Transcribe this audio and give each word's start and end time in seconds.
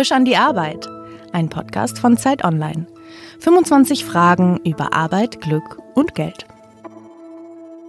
Frisch 0.00 0.12
an 0.12 0.24
die 0.24 0.38
Arbeit, 0.38 0.88
ein 1.34 1.50
Podcast 1.50 1.98
von 1.98 2.16
Zeit 2.16 2.42
Online. 2.42 2.86
25 3.40 4.06
Fragen 4.06 4.58
über 4.64 4.94
Arbeit, 4.94 5.42
Glück 5.42 5.76
und 5.94 6.14
Geld. 6.14 6.46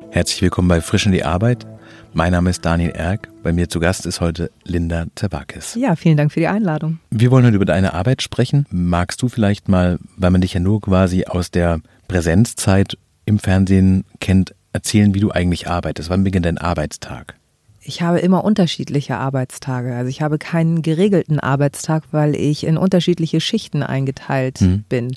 Herzlich 0.10 0.42
willkommen 0.42 0.68
bei 0.68 0.82
Frisch 0.82 1.05
an 1.05 1.13
die 1.13 1.24
Arbeit. 1.24 1.66
Mein 2.11 2.34
Name 2.34 2.50
ist 2.50 2.66
Daniel 2.66 2.92
Erck. 2.92 3.29
Bei 3.43 3.54
mir 3.54 3.70
zu 3.70 3.79
Gast 3.79 4.05
ist 4.05 4.20
heute 4.20 4.52
Linda 4.66 5.05
Zerbakis. 5.16 5.75
Ja, 5.75 5.96
vielen 5.96 6.18
Dank 6.18 6.34
für 6.34 6.42
die 6.42 6.47
Einladung. 6.47 7.00
Wir 7.11 7.32
wollen 7.32 7.46
heute 7.46 7.55
über 7.55 7.64
deine 7.64 7.93
Arbeit 7.93 8.21
sprechen. 8.21 8.66
Magst 8.71 9.21
du 9.21 9.30
vielleicht 9.30 9.70
mal, 9.70 9.98
weil 10.18 10.32
man 10.32 10.41
dich 10.41 10.54
ja 10.54 10.59
nur 10.59 10.82
quasi 10.82 11.23
aus 11.23 11.50
der 11.50 11.80
Präsenzzeit 12.09 12.98
im 13.23 13.39
Fernsehen 13.39 14.04
kennt, 14.20 14.54
erzählen, 14.73 15.14
wie 15.14 15.21
du 15.21 15.32
eigentlich 15.32 15.70
arbeitest? 15.70 16.09
Wann 16.09 16.25
beginnt 16.25 16.46
dein 16.46 16.57
Arbeitstag? 16.57 17.36
Ich 17.84 18.02
habe 18.02 18.19
immer 18.19 18.43
unterschiedliche 18.43 19.18
Arbeitstage. 19.18 19.96
Also 19.96 20.10
ich 20.10 20.21
habe 20.21 20.37
keinen 20.37 20.82
geregelten 20.82 21.39
Arbeitstag, 21.39 22.04
weil 22.11 22.36
ich 22.36 22.65
in 22.65 22.78
unterschiedliche 22.78 23.42
Schichten 23.42 23.82
eingeteilt 23.82 24.61
mhm. 24.61 24.83
bin. 24.87 25.15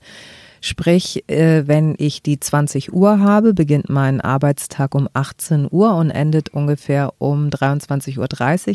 Sprich, 0.62 1.28
äh, 1.28 1.68
wenn 1.68 1.94
ich 1.98 2.22
die 2.22 2.40
20 2.40 2.94
Uhr 2.94 3.20
habe, 3.20 3.52
beginnt 3.52 3.90
mein 3.90 4.22
Arbeitstag 4.22 4.94
um 4.94 5.10
18 5.12 5.68
Uhr 5.70 5.94
und 5.94 6.08
endet 6.08 6.54
ungefähr 6.54 7.12
um 7.18 7.50
23.30 7.50 8.16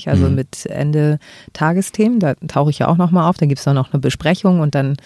Uhr, 0.05 0.11
also 0.11 0.29
mhm. 0.29 0.35
mit 0.35 0.67
Ende 0.67 1.17
Tagesthemen. 1.53 2.19
Da 2.19 2.35
tauche 2.47 2.69
ich 2.69 2.77
ja 2.77 2.89
auch 2.89 2.97
nochmal 2.97 3.27
auf, 3.27 3.37
dann 3.37 3.49
gibt 3.49 3.57
es 3.57 3.65
dann 3.65 3.73
noch 3.73 3.91
eine 3.91 4.01
Besprechung 4.01 4.59
und 4.59 4.75
dann 4.75 4.97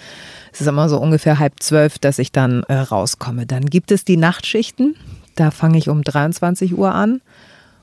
ist 0.52 0.60
es 0.60 0.68
immer 0.68 0.90
so 0.90 1.00
ungefähr 1.00 1.40
halb 1.40 1.64
zwölf, 1.64 2.00
dass 2.00 2.20
ich 2.20 2.34
dann 2.34 2.64
äh, 2.64 2.74
rauskomme. 2.74 3.46
Dann 3.46 3.66
gibt 3.66 3.90
es 3.94 4.04
die 4.04 4.18
Nachtschichten, 4.18 4.98
da 5.38 5.52
fange 5.52 5.78
ich 5.78 5.88
um 5.88 6.04
23 6.04 6.78
Uhr 6.78 6.94
an 6.94 7.22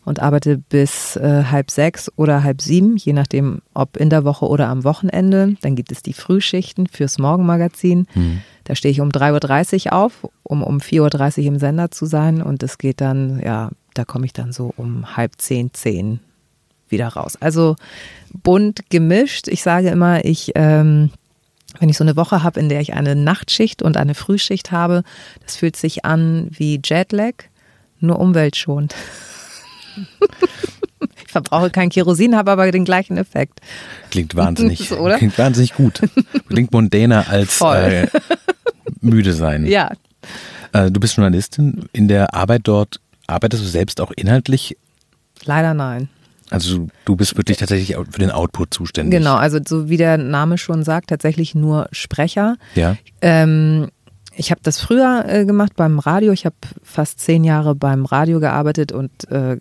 und 0.05 0.21
arbeite 0.21 0.59
bis 0.59 1.17
äh, 1.17 1.45
halb 1.51 1.71
sechs 1.71 2.11
oder 2.17 2.43
halb 2.43 2.63
sieben, 2.63 2.97
je 2.97 3.13
nachdem, 3.13 3.61
ob 3.75 3.97
in 3.97 4.11
der 4.11 4.25
Woche 4.25 4.47
oder 4.47 4.69
am 4.69 4.85
Wochenende. 4.85 5.57
Dann 5.61 5.77
gibt 5.77 5.93
es 5.93 6.03
die 6.03 6.15
Frühschichten 6.15 6.87
fürs 6.87 7.19
Morgenmagazin. 7.19 8.07
Mhm. 8.15 8.41
Da 8.65 8.75
stehe 8.75 8.93
ich 8.93 9.01
um 9.01 9.11
3.30 9.11 9.87
Uhr 9.87 9.93
auf, 9.93 10.29
um 10.43 10.63
um 10.63 10.79
4.30 10.79 11.41
Uhr 11.41 11.47
im 11.47 11.59
Sender 11.59 11.91
zu 11.91 12.07
sein. 12.07 12.43
Und 12.43 12.63
es 12.63 12.79
geht 12.79 13.01
dann, 13.01 13.41
ja, 13.41 13.71
da 13.95 14.05
komme 14.05 14.27
ich 14.27 14.33
dann 14.33 14.53
so 14.53 14.73
um 14.77 15.17
halb 15.17 15.33
zehn, 15.39 15.73
zehn 15.75 16.21
wieder 16.89 17.09
raus. 17.09 17.37
Also 17.41 17.77
bunt 18.33 18.91
gemischt. 18.91 19.49
Ich 19.49 19.63
sage 19.63 19.89
immer, 19.89 20.25
ich, 20.25 20.53
ähm, 20.55 21.11
wenn 21.79 21.89
ich 21.89 21.97
so 21.97 22.05
eine 22.05 22.17
Woche 22.17 22.43
habe, 22.43 22.59
in 22.59 22.69
der 22.69 22.81
ich 22.81 22.95
eine 22.95 23.15
Nachtschicht 23.15 23.83
und 23.83 23.97
eine 23.97 24.15
Frühschicht 24.15 24.73
habe, 24.73 25.03
das 25.45 25.57
fühlt 25.57 25.77
sich 25.77 26.05
an 26.05 26.49
wie 26.51 26.81
Jetlag, 26.83 27.35
nur 28.01 28.19
umweltschonend. 28.19 28.95
Ich 31.25 31.33
verbrauche 31.33 31.71
kein 31.71 31.89
Kerosin, 31.89 32.37
habe 32.37 32.51
aber 32.51 32.71
den 32.73 32.85
gleichen 32.85 33.17
Effekt. 33.17 33.61
Klingt 34.11 34.35
wahnsinnig, 34.37 34.93
oder? 34.99 35.17
Klingt 35.17 35.39
wahnsinnig 35.39 35.75
gut. 35.75 36.01
Klingt 36.49 36.73
mondäner 36.73 37.27
als 37.29 37.61
äh, 37.63 38.07
müde 39.01 39.33
sein. 39.33 39.65
Ja. 39.71 39.93
Äh, 40.73 40.91
du 40.91 41.01
bist 41.01 41.17
Journalistin. 41.17 41.87
In 41.93 42.09
der 42.09 42.35
Arbeit 42.35 42.63
dort 42.65 43.01
arbeitest 43.27 43.63
du 43.63 43.69
selbst 43.69 44.01
auch 44.01 44.11
inhaltlich? 44.11 44.77
Leider 45.45 45.73
nein. 45.73 46.09
Also 46.51 46.89
du 47.05 47.17
bist 47.17 47.37
wirklich 47.37 47.59
tatsächlich 47.59 47.97
für 48.11 48.19
den 48.19 48.31
Output 48.31 48.75
zuständig. 48.75 49.19
Genau, 49.19 49.37
also 49.37 49.59
so 49.65 49.89
wie 49.89 49.97
der 49.97 50.19
Name 50.19 50.59
schon 50.59 50.83
sagt, 50.83 51.09
tatsächlich 51.11 51.55
nur 51.55 51.89
Sprecher. 51.93 52.57
Ja. 52.75 52.97
Ähm, 53.23 53.89
ich 54.37 54.51
habe 54.51 54.61
das 54.63 54.81
früher 54.81 55.25
äh, 55.27 55.45
gemacht 55.45 55.73
beim 55.77 55.99
Radio. 55.99 56.33
Ich 56.33 56.45
habe 56.45 56.57
fast 56.83 57.21
zehn 57.21 57.45
Jahre 57.45 57.75
beim 57.75 58.05
Radio 58.05 58.41
gearbeitet 58.41 58.93
und 58.93 59.11
äh, 59.31 59.59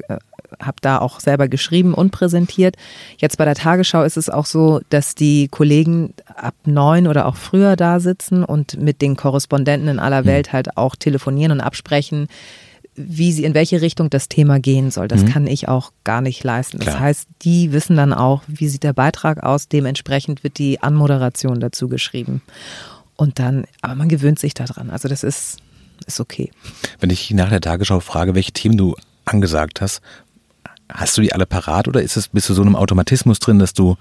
habe 0.60 0.78
da 0.82 1.00
auch 1.00 1.20
selber 1.20 1.48
geschrieben 1.48 1.94
und 1.94 2.12
präsentiert. 2.12 2.76
Jetzt 3.18 3.38
bei 3.38 3.46
der 3.46 3.56
Tagesschau 3.56 4.04
ist 4.04 4.18
es 4.18 4.30
auch 4.30 4.46
so, 4.46 4.82
dass 4.90 5.16
die 5.16 5.48
Kollegen 5.48 6.14
ab 6.36 6.56
neun 6.66 7.08
oder 7.08 7.26
auch 7.26 7.36
früher 7.36 7.76
da 7.76 8.00
sitzen 8.00 8.44
und 8.44 8.80
mit 8.80 9.02
den 9.02 9.16
Korrespondenten 9.16 9.90
in 9.90 10.00
aller 10.00 10.24
mhm. 10.24 10.28
Welt 10.28 10.54
halt 10.54 10.78
auch 10.78 10.96
telefonieren 10.96 11.52
und 11.52 11.62
absprechen, 11.62 12.28
wie 12.96 13.32
sie 13.32 13.46
in 13.46 13.54
welche 13.54 13.82
Richtung 13.82 14.10
das 14.10 14.28
Thema 14.28 14.60
gehen 14.60 14.92
soll. 14.92 15.08
Das 15.08 15.24
mhm. 15.24 15.30
kann 15.30 15.48
ich 15.48 15.68
auch 15.68 15.92
gar 16.04 16.22
nicht 16.22 16.44
leisten. 16.44 16.80
Das 16.80 17.00
heißt, 17.00 17.28
die 17.44 17.72
wissen 17.72 17.96
dann 17.96 18.14
auch, 18.14 18.44
wie 18.48 18.68
sieht 18.68 18.84
der 18.84 18.94
Beitrag 18.94 19.42
aus. 19.44 19.70
Dementsprechend 19.70 20.44
wird 20.44 20.58
die 20.58 20.82
Anmoderation 20.82 21.60
dazu 21.60 21.88
geschrieben. 21.88 22.42
Und 23.20 23.38
dann, 23.38 23.66
aber 23.82 23.96
man 23.96 24.08
gewöhnt 24.08 24.40
sich 24.40 24.54
daran. 24.54 24.90
Also 24.90 25.10
das 25.10 25.26
ist, 25.26 25.58
ist 26.08 26.22
okay. 26.22 26.52
Wenn 27.02 27.10
ich 27.10 27.30
nach 27.32 27.50
der 27.50 27.60
Tagesschau 27.60 28.00
frage, 28.00 28.34
welche 28.34 28.54
Themen 28.54 28.78
du 28.78 28.96
angesagt 29.26 29.82
hast, 29.82 30.00
hast 30.88 31.18
du 31.18 31.22
die 31.22 31.34
alle 31.34 31.46
parat 31.46 31.90
oder 31.90 32.02
ist 32.02 32.16
es, 32.16 32.30
bist 32.30 32.48
du 32.48 32.54
so 32.54 32.62
einem 32.62 32.78
Automatismus 32.78 33.40
drin, 33.40 33.60
dass 33.60 33.74
du 33.74 33.98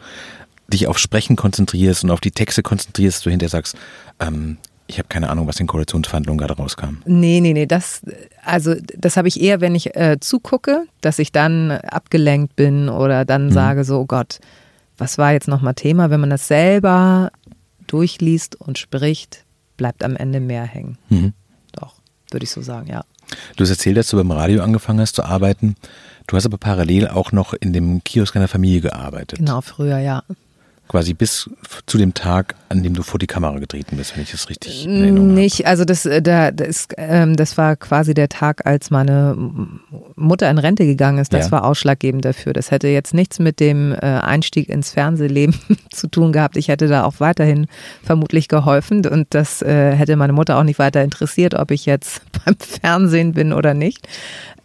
dich 0.68 0.86
auf 0.86 0.98
Sprechen 0.98 1.34
konzentrierst 1.34 2.04
und 2.04 2.12
auf 2.12 2.20
die 2.20 2.30
Texte 2.30 2.62
konzentrierst, 2.62 3.26
du 3.26 3.30
hinterher 3.30 3.50
sagst, 3.50 3.76
ähm, 4.20 4.56
ich 4.86 4.98
habe 4.98 5.08
keine 5.08 5.30
Ahnung, 5.30 5.48
was 5.48 5.58
in 5.58 5.66
Koalitionsverhandlungen 5.66 6.38
gerade 6.38 6.54
rauskam. 6.54 6.98
Nee, 7.04 7.40
nee, 7.40 7.54
nee, 7.54 7.66
das, 7.66 8.02
also 8.44 8.76
das 8.96 9.16
habe 9.16 9.26
ich 9.26 9.40
eher, 9.40 9.60
wenn 9.60 9.74
ich 9.74 9.96
äh, 9.96 10.18
zugucke, 10.20 10.84
dass 11.00 11.18
ich 11.18 11.32
dann 11.32 11.72
abgelenkt 11.72 12.54
bin 12.54 12.88
oder 12.88 13.24
dann 13.24 13.46
mhm. 13.46 13.52
sage 13.52 13.82
so, 13.82 13.98
oh 13.98 14.06
Gott, 14.06 14.38
was 14.96 15.18
war 15.18 15.32
jetzt 15.32 15.48
nochmal 15.48 15.74
Thema? 15.74 16.10
Wenn 16.10 16.20
man 16.20 16.30
das 16.30 16.46
selber 16.46 17.30
durchliest 17.88 18.56
und 18.56 18.78
spricht, 18.78 19.44
bleibt 19.76 20.04
am 20.04 20.16
Ende 20.16 20.40
mehr 20.40 20.64
hängen. 20.64 20.98
Mhm. 21.08 21.32
Doch, 21.72 21.94
würde 22.30 22.44
ich 22.44 22.50
so 22.50 22.62
sagen, 22.62 22.88
ja. 22.88 23.04
Du 23.56 23.64
hast 23.64 23.70
erzählt, 23.70 23.96
dass 23.96 24.08
du 24.08 24.16
beim 24.16 24.30
Radio 24.30 24.62
angefangen 24.62 25.00
hast 25.00 25.16
zu 25.16 25.24
arbeiten. 25.24 25.74
Du 26.26 26.36
hast 26.36 26.46
aber 26.46 26.58
parallel 26.58 27.08
auch 27.08 27.32
noch 27.32 27.52
in 27.52 27.72
dem 27.72 28.02
Kiosk 28.04 28.36
einer 28.36 28.48
Familie 28.48 28.80
gearbeitet. 28.80 29.38
Genau, 29.38 29.60
früher, 29.60 29.98
ja 29.98 30.22
quasi 30.88 31.14
bis 31.14 31.50
zu 31.86 31.98
dem 31.98 32.14
Tag, 32.14 32.54
an 32.70 32.82
dem 32.82 32.94
du 32.94 33.02
vor 33.02 33.18
die 33.18 33.26
Kamera 33.26 33.58
getreten 33.58 33.96
bist, 33.96 34.16
wenn 34.16 34.22
ich 34.22 34.30
das 34.30 34.48
richtig 34.48 34.86
in 34.86 35.02
Erinnerung 35.02 35.34
Nicht, 35.34 35.60
habe. 35.60 35.68
also 35.68 35.84
das, 35.84 36.06
äh, 36.06 36.22
da, 36.22 36.50
das, 36.50 36.88
ähm, 36.96 37.36
das 37.36 37.56
war 37.58 37.76
quasi 37.76 38.14
der 38.14 38.28
Tag, 38.28 38.66
als 38.66 38.90
meine 38.90 39.36
Mutter 40.16 40.50
in 40.50 40.58
Rente 40.58 40.86
gegangen 40.86 41.18
ist. 41.18 41.32
Das 41.32 41.46
ja. 41.46 41.52
war 41.52 41.64
ausschlaggebend 41.64 42.24
dafür. 42.24 42.52
Das 42.52 42.70
hätte 42.70 42.88
jetzt 42.88 43.14
nichts 43.14 43.38
mit 43.38 43.60
dem 43.60 43.92
äh, 43.92 43.98
Einstieg 43.98 44.68
ins 44.68 44.90
Fernsehleben 44.90 45.54
zu 45.90 46.08
tun 46.08 46.32
gehabt. 46.32 46.56
Ich 46.56 46.68
hätte 46.68 46.88
da 46.88 47.04
auch 47.04 47.20
weiterhin 47.20 47.66
vermutlich 48.02 48.48
geholfen 48.48 49.06
und 49.06 49.28
das 49.30 49.62
äh, 49.62 49.92
hätte 49.92 50.16
meine 50.16 50.32
Mutter 50.32 50.58
auch 50.58 50.64
nicht 50.64 50.78
weiter 50.78 51.02
interessiert, 51.02 51.54
ob 51.54 51.70
ich 51.70 51.86
jetzt 51.86 52.22
beim 52.44 52.56
Fernsehen 52.58 53.34
bin 53.34 53.52
oder 53.52 53.74
nicht. 53.74 54.08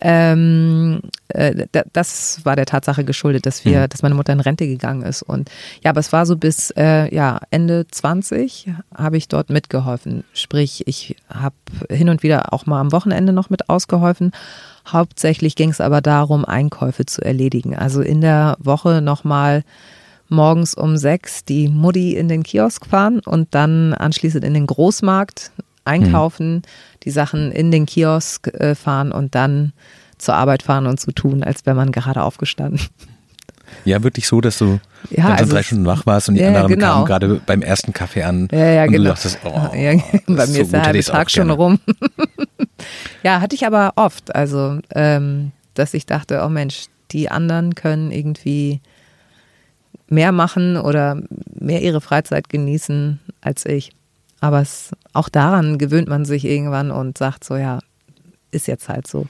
Ähm, 0.05 1.01
äh, 1.29 1.65
das 1.93 2.41
war 2.43 2.55
der 2.55 2.65
Tatsache 2.65 3.03
geschuldet, 3.03 3.45
dass 3.45 3.65
wir, 3.65 3.81
mhm. 3.81 3.89
dass 3.89 4.01
meine 4.01 4.15
Mutter 4.15 4.33
in 4.33 4.39
Rente 4.39 4.67
gegangen 4.67 5.03
ist. 5.03 5.21
Und 5.21 5.49
ja, 5.81 5.91
aber 5.91 5.99
es 5.99 6.11
war 6.13 6.25
so 6.25 6.37
bis 6.37 6.69
äh, 6.77 7.13
ja, 7.13 7.39
Ende 7.49 7.87
20 7.87 8.69
habe 8.95 9.17
ich 9.17 9.27
dort 9.27 9.49
mitgeholfen. 9.49 10.23
Sprich, 10.33 10.87
ich 10.87 11.17
habe 11.27 11.55
hin 11.89 12.07
und 12.07 12.23
wieder 12.23 12.53
auch 12.53 12.65
mal 12.65 12.79
am 12.79 12.91
Wochenende 12.91 13.33
noch 13.33 13.49
mit 13.49 13.67
ausgeholfen. 13.67 14.31
Hauptsächlich 14.87 15.55
ging 15.55 15.71
es 15.71 15.81
aber 15.81 16.01
darum, 16.01 16.45
Einkäufe 16.45 17.05
zu 17.05 17.21
erledigen. 17.21 17.75
Also 17.75 18.01
in 18.01 18.21
der 18.21 18.55
Woche 18.59 19.01
nochmal 19.01 19.63
morgens 20.29 20.75
um 20.75 20.97
sechs 20.97 21.43
die 21.45 21.67
Mutti 21.67 22.15
in 22.15 22.27
den 22.27 22.43
Kiosk 22.43 22.85
fahren 22.85 23.19
und 23.19 23.55
dann 23.55 23.93
anschließend 23.93 24.43
in 24.43 24.53
den 24.53 24.67
Großmarkt 24.67 25.51
einkaufen, 25.83 26.55
mhm. 26.55 26.61
die 27.03 27.11
Sachen 27.11 27.51
in 27.51 27.71
den 27.71 27.85
Kiosk 27.85 28.47
äh, 28.47 28.75
fahren 28.75 29.11
und 29.11 29.35
dann 29.35 29.73
zur 30.17 30.35
Arbeit 30.35 30.63
fahren 30.63 30.85
und 30.85 30.99
so 30.99 31.11
tun, 31.11 31.43
als 31.43 31.65
wäre 31.65 31.75
man 31.75 31.91
gerade 31.91 32.21
aufgestanden. 32.21 32.79
Ja, 33.85 34.03
wirklich 34.03 34.27
so, 34.27 34.41
dass 34.41 34.57
du 34.57 34.79
ja, 35.09 35.27
dann 35.27 35.37
also 35.37 35.53
drei 35.53 35.63
Stunden 35.63 35.85
wach 35.85 36.05
warst 36.05 36.29
und 36.29 36.35
die 36.35 36.41
ja, 36.41 36.47
anderen 36.47 36.67
genau. 36.67 36.93
kamen 36.93 37.05
gerade 37.05 37.41
beim 37.45 37.61
ersten 37.61 37.93
Kaffee 37.93 38.23
an. 38.23 38.47
Ja, 38.51 38.65
ja, 38.65 38.83
und 38.83 38.91
genau. 38.91 39.03
du 39.03 39.09
dachtest, 39.09 39.39
oh, 39.43 39.49
ja, 39.75 39.93
bei 40.27 40.47
mir 40.47 40.61
ist, 40.61 40.71
so 40.71 40.71
der 40.71 40.83
halbe 40.83 41.03
Tag 41.03 41.31
schon 41.31 41.49
rum. 41.49 41.79
ja, 43.23 43.41
hatte 43.41 43.55
ich 43.55 43.65
aber 43.65 43.93
oft. 43.95 44.35
Also, 44.35 44.79
ähm, 44.95 45.51
dass 45.73 45.93
ich 45.93 46.05
dachte, 46.05 46.43
oh 46.45 46.49
Mensch, 46.49 46.85
die 47.11 47.29
anderen 47.29 47.75
können 47.75 48.11
irgendwie 48.11 48.81
mehr 50.07 50.31
machen 50.31 50.77
oder 50.77 51.21
mehr 51.53 51.81
ihre 51.81 52.01
Freizeit 52.01 52.49
genießen 52.49 53.19
als 53.41 53.65
ich. 53.65 53.91
Aber 54.39 54.61
es, 54.61 54.91
auch 55.13 55.29
daran 55.29 55.77
gewöhnt 55.77 56.07
man 56.07 56.25
sich 56.25 56.45
irgendwann 56.45 56.91
und 56.91 57.17
sagt 57.17 57.43
so, 57.43 57.55
ja, 57.55 57.79
ist 58.51 58.67
jetzt 58.67 58.89
halt 58.89 59.07
so. 59.07 59.27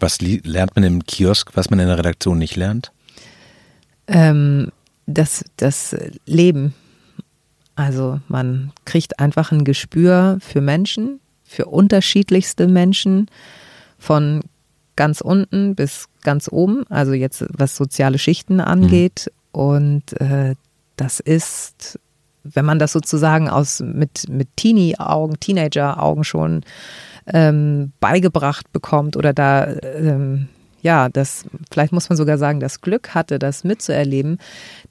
Was 0.00 0.20
lernt 0.20 0.74
man 0.74 0.84
im 0.84 1.04
Kiosk, 1.04 1.50
was 1.54 1.70
man 1.70 1.78
in 1.78 1.88
der 1.88 1.98
Redaktion 1.98 2.38
nicht 2.38 2.56
lernt? 2.56 2.92
Ähm, 4.06 4.70
das, 5.06 5.44
das 5.56 5.96
Leben. 6.26 6.74
Also 7.74 8.20
man 8.28 8.72
kriegt 8.84 9.18
einfach 9.18 9.52
ein 9.52 9.64
Gespür 9.64 10.38
für 10.40 10.60
Menschen, 10.60 11.20
für 11.44 11.66
unterschiedlichste 11.66 12.68
Menschen, 12.68 13.30
von 13.98 14.42
ganz 14.96 15.20
unten 15.20 15.74
bis 15.74 16.06
ganz 16.22 16.48
oben, 16.50 16.84
also 16.90 17.12
jetzt 17.12 17.44
was 17.56 17.76
soziale 17.76 18.18
Schichten 18.18 18.60
angeht. 18.60 19.30
Mhm. 19.52 19.60
Und 19.60 20.20
äh, 20.20 20.54
das 20.96 21.20
ist 21.20 21.98
wenn 22.44 22.64
man 22.64 22.78
das 22.78 22.92
sozusagen 22.92 23.48
aus 23.48 23.80
mit, 23.80 24.28
mit 24.28 24.48
Teenie-Augen, 24.56 25.38
Teenager-Augen 25.38 26.24
schon 26.24 26.62
ähm, 27.26 27.92
beigebracht 28.00 28.72
bekommt 28.72 29.16
oder 29.16 29.32
da 29.32 29.66
ähm, 29.82 30.48
ja, 30.82 31.08
das, 31.08 31.44
vielleicht 31.70 31.92
muss 31.92 32.08
man 32.08 32.16
sogar 32.16 32.38
sagen, 32.38 32.60
das 32.60 32.80
Glück 32.80 33.14
hatte, 33.14 33.38
das 33.38 33.62
mitzuerleben, 33.62 34.38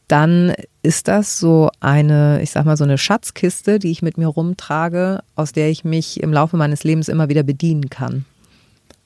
dann 0.08 0.54
ist 0.82 1.10
das 1.10 1.38
so 1.38 1.70
eine, 1.82 2.42
ich 2.42 2.52
sag 2.52 2.66
mal, 2.66 2.78
so 2.78 2.86
eine 2.86 2.98
Schatzkiste, 2.98 3.78
die 3.78 3.92
ich 3.92 4.02
mit 4.02 4.18
mir 4.18 4.28
rumtrage, 4.28 5.22
aus 5.36 5.52
der 5.52 5.70
ich 5.70 5.84
mich 5.84 6.22
im 6.22 6.32
Laufe 6.32 6.56
meines 6.56 6.86
Lebens 6.86 7.10
immer 7.10 7.28
wieder 7.28 7.44
bedienen 7.44 7.90
kann. 7.90 8.26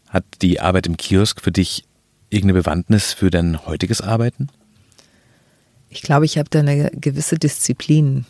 Hat 0.10 0.26
die 0.42 0.60
Arbeit 0.62 0.86
im 0.86 0.96
Kiosk 0.96 1.42
für 1.42 1.52
dich 1.52 1.86
irgendeine 2.30 2.62
Bewandtnis 2.62 3.14
für 3.14 3.32
dein 3.32 3.66
heutiges 3.66 4.02
Arbeiten? 4.02 4.48
Ich 5.90 6.04
glaube, 6.04 6.26
ich 6.26 6.38
habe 6.38 6.50
da 6.50 6.60
eine 6.60 6.92
gewisse 6.92 7.40
Disziplin 7.40 8.26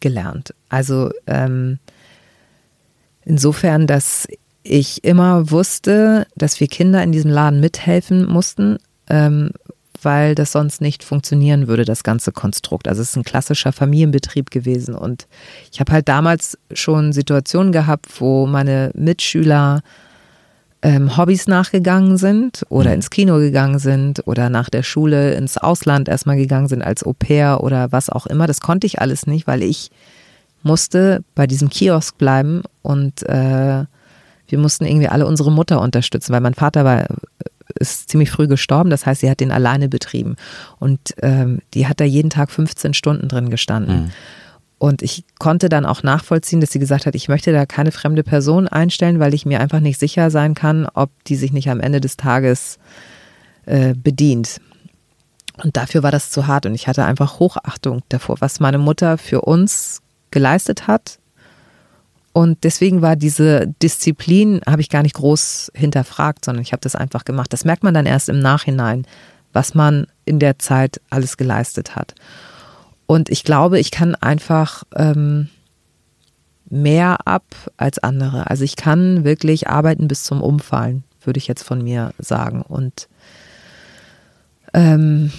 gelernt. 0.00 0.52
Also 0.68 1.10
ähm, 1.26 1.78
insofern, 3.24 3.86
dass 3.86 4.26
ich 4.62 5.04
immer 5.04 5.50
wusste, 5.50 6.26
dass 6.36 6.60
wir 6.60 6.68
Kinder 6.68 7.02
in 7.02 7.12
diesem 7.12 7.30
Laden 7.30 7.60
mithelfen 7.60 8.26
mussten, 8.26 8.78
ähm, 9.08 9.50
weil 10.02 10.34
das 10.34 10.52
sonst 10.52 10.80
nicht 10.80 11.04
funktionieren 11.04 11.68
würde, 11.68 11.84
das 11.84 12.02
ganze 12.02 12.32
Konstrukt. 12.32 12.88
Also 12.88 13.02
es 13.02 13.10
ist 13.10 13.16
ein 13.16 13.24
klassischer 13.24 13.72
Familienbetrieb 13.72 14.50
gewesen. 14.50 14.94
Und 14.94 15.26
ich 15.72 15.80
habe 15.80 15.92
halt 15.92 16.08
damals 16.08 16.58
schon 16.72 17.12
Situationen 17.12 17.72
gehabt, 17.72 18.06
wo 18.20 18.46
meine 18.46 18.90
Mitschüler 18.94 19.82
ähm, 20.82 21.16
Hobbys 21.16 21.46
nachgegangen 21.46 22.16
sind 22.16 22.64
oder 22.70 22.90
mhm. 22.90 22.96
ins 22.96 23.10
Kino 23.10 23.36
gegangen 23.38 23.78
sind 23.78 24.26
oder 24.26 24.48
nach 24.48 24.70
der 24.70 24.82
Schule 24.82 25.34
ins 25.34 25.58
Ausland 25.58 26.08
erstmal 26.08 26.36
gegangen 26.36 26.68
sind 26.68 26.82
als 26.82 27.04
Au 27.04 27.12
pair 27.12 27.62
oder 27.62 27.92
was 27.92 28.08
auch 28.08 28.26
immer. 28.26 28.46
Das 28.46 28.60
konnte 28.60 28.86
ich 28.86 29.00
alles 29.00 29.26
nicht, 29.26 29.46
weil 29.46 29.62
ich 29.62 29.90
musste 30.62 31.22
bei 31.34 31.46
diesem 31.46 31.68
Kiosk 31.68 32.16
bleiben 32.18 32.62
und 32.82 33.22
äh, 33.24 33.84
wir 34.50 34.58
mussten 34.58 34.84
irgendwie 34.84 35.08
alle 35.08 35.26
unsere 35.26 35.52
Mutter 35.52 35.80
unterstützen, 35.80 36.32
weil 36.32 36.40
mein 36.40 36.54
Vater 36.54 36.84
war 36.84 37.06
ist 37.78 38.10
ziemlich 38.10 38.30
früh 38.30 38.48
gestorben, 38.48 38.90
das 38.90 39.06
heißt, 39.06 39.20
sie 39.20 39.30
hat 39.30 39.40
den 39.40 39.52
alleine 39.52 39.88
betrieben 39.88 40.36
und 40.78 41.14
ähm, 41.22 41.60
die 41.72 41.86
hat 41.86 42.00
da 42.00 42.04
jeden 42.04 42.30
Tag 42.30 42.50
15 42.50 42.94
Stunden 42.94 43.28
drin 43.28 43.48
gestanden. 43.48 43.96
Mhm. 43.96 44.10
Und 44.78 45.02
ich 45.02 45.24
konnte 45.38 45.68
dann 45.68 45.84
auch 45.84 46.02
nachvollziehen, 46.02 46.60
dass 46.60 46.72
sie 46.72 46.78
gesagt 46.78 47.04
hat, 47.04 47.14
ich 47.14 47.28
möchte 47.28 47.52
da 47.52 47.66
keine 47.66 47.92
fremde 47.92 48.22
Person 48.22 48.66
einstellen, 48.66 49.20
weil 49.20 49.34
ich 49.34 49.44
mir 49.44 49.60
einfach 49.60 49.80
nicht 49.80 50.00
sicher 50.00 50.30
sein 50.30 50.54
kann, 50.54 50.88
ob 50.94 51.10
die 51.24 51.36
sich 51.36 51.52
nicht 51.52 51.68
am 51.68 51.80
Ende 51.80 52.00
des 52.00 52.16
Tages 52.16 52.78
äh, 53.66 53.94
bedient. 53.94 54.60
Und 55.62 55.76
dafür 55.76 56.02
war 56.02 56.10
das 56.10 56.30
zu 56.30 56.46
hart 56.46 56.64
und 56.64 56.74
ich 56.74 56.88
hatte 56.88 57.04
einfach 57.04 57.38
Hochachtung 57.38 58.02
davor, 58.08 58.36
was 58.40 58.58
meine 58.58 58.78
Mutter 58.78 59.18
für 59.18 59.42
uns 59.42 60.00
geleistet 60.30 60.86
hat 60.86 61.18
und 62.32 62.62
deswegen 62.62 63.02
war 63.02 63.16
diese 63.16 63.66
Disziplin, 63.82 64.60
habe 64.66 64.80
ich 64.80 64.88
gar 64.88 65.02
nicht 65.02 65.16
groß 65.16 65.72
hinterfragt, 65.74 66.44
sondern 66.44 66.62
ich 66.62 66.72
habe 66.72 66.80
das 66.80 66.94
einfach 66.94 67.24
gemacht. 67.24 67.52
Das 67.52 67.64
merkt 67.64 67.82
man 67.82 67.94
dann 67.94 68.06
erst 68.06 68.28
im 68.28 68.38
Nachhinein, 68.38 69.04
was 69.52 69.74
man 69.74 70.06
in 70.24 70.38
der 70.38 70.58
Zeit 70.58 71.00
alles 71.10 71.36
geleistet 71.36 71.96
hat. 71.96 72.14
Und 73.06 73.30
ich 73.30 73.42
glaube, 73.42 73.80
ich 73.80 73.90
kann 73.90 74.14
einfach 74.14 74.84
ähm, 74.94 75.48
mehr 76.66 77.26
ab 77.26 77.44
als 77.76 77.98
andere. 77.98 78.48
Also 78.48 78.62
ich 78.62 78.76
kann 78.76 79.24
wirklich 79.24 79.68
arbeiten 79.68 80.06
bis 80.06 80.22
zum 80.22 80.40
Umfallen, 80.40 81.02
würde 81.24 81.38
ich 81.38 81.48
jetzt 81.48 81.64
von 81.64 81.82
mir 81.82 82.12
sagen. 82.18 82.62
Und 82.62 83.08
ähm, 84.72 85.32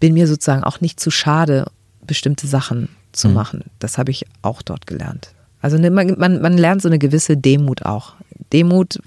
bin 0.00 0.14
mir 0.14 0.26
sozusagen 0.26 0.64
auch 0.64 0.80
nicht 0.80 0.98
zu 0.98 1.10
schade, 1.10 1.66
bestimmte 2.06 2.46
Sachen 2.46 2.88
zu 3.12 3.28
mhm. 3.28 3.34
machen. 3.34 3.64
Das 3.80 3.98
habe 3.98 4.10
ich 4.10 4.24
auch 4.40 4.62
dort 4.62 4.86
gelernt. 4.86 5.33
Also 5.64 5.78
ne, 5.78 5.90
man, 5.90 6.14
man, 6.18 6.42
man 6.42 6.58
lernt 6.58 6.82
so 6.82 6.90
eine 6.90 6.98
gewisse 6.98 7.38
Demut 7.38 7.86
auch. 7.86 8.12
Demut 8.52 9.00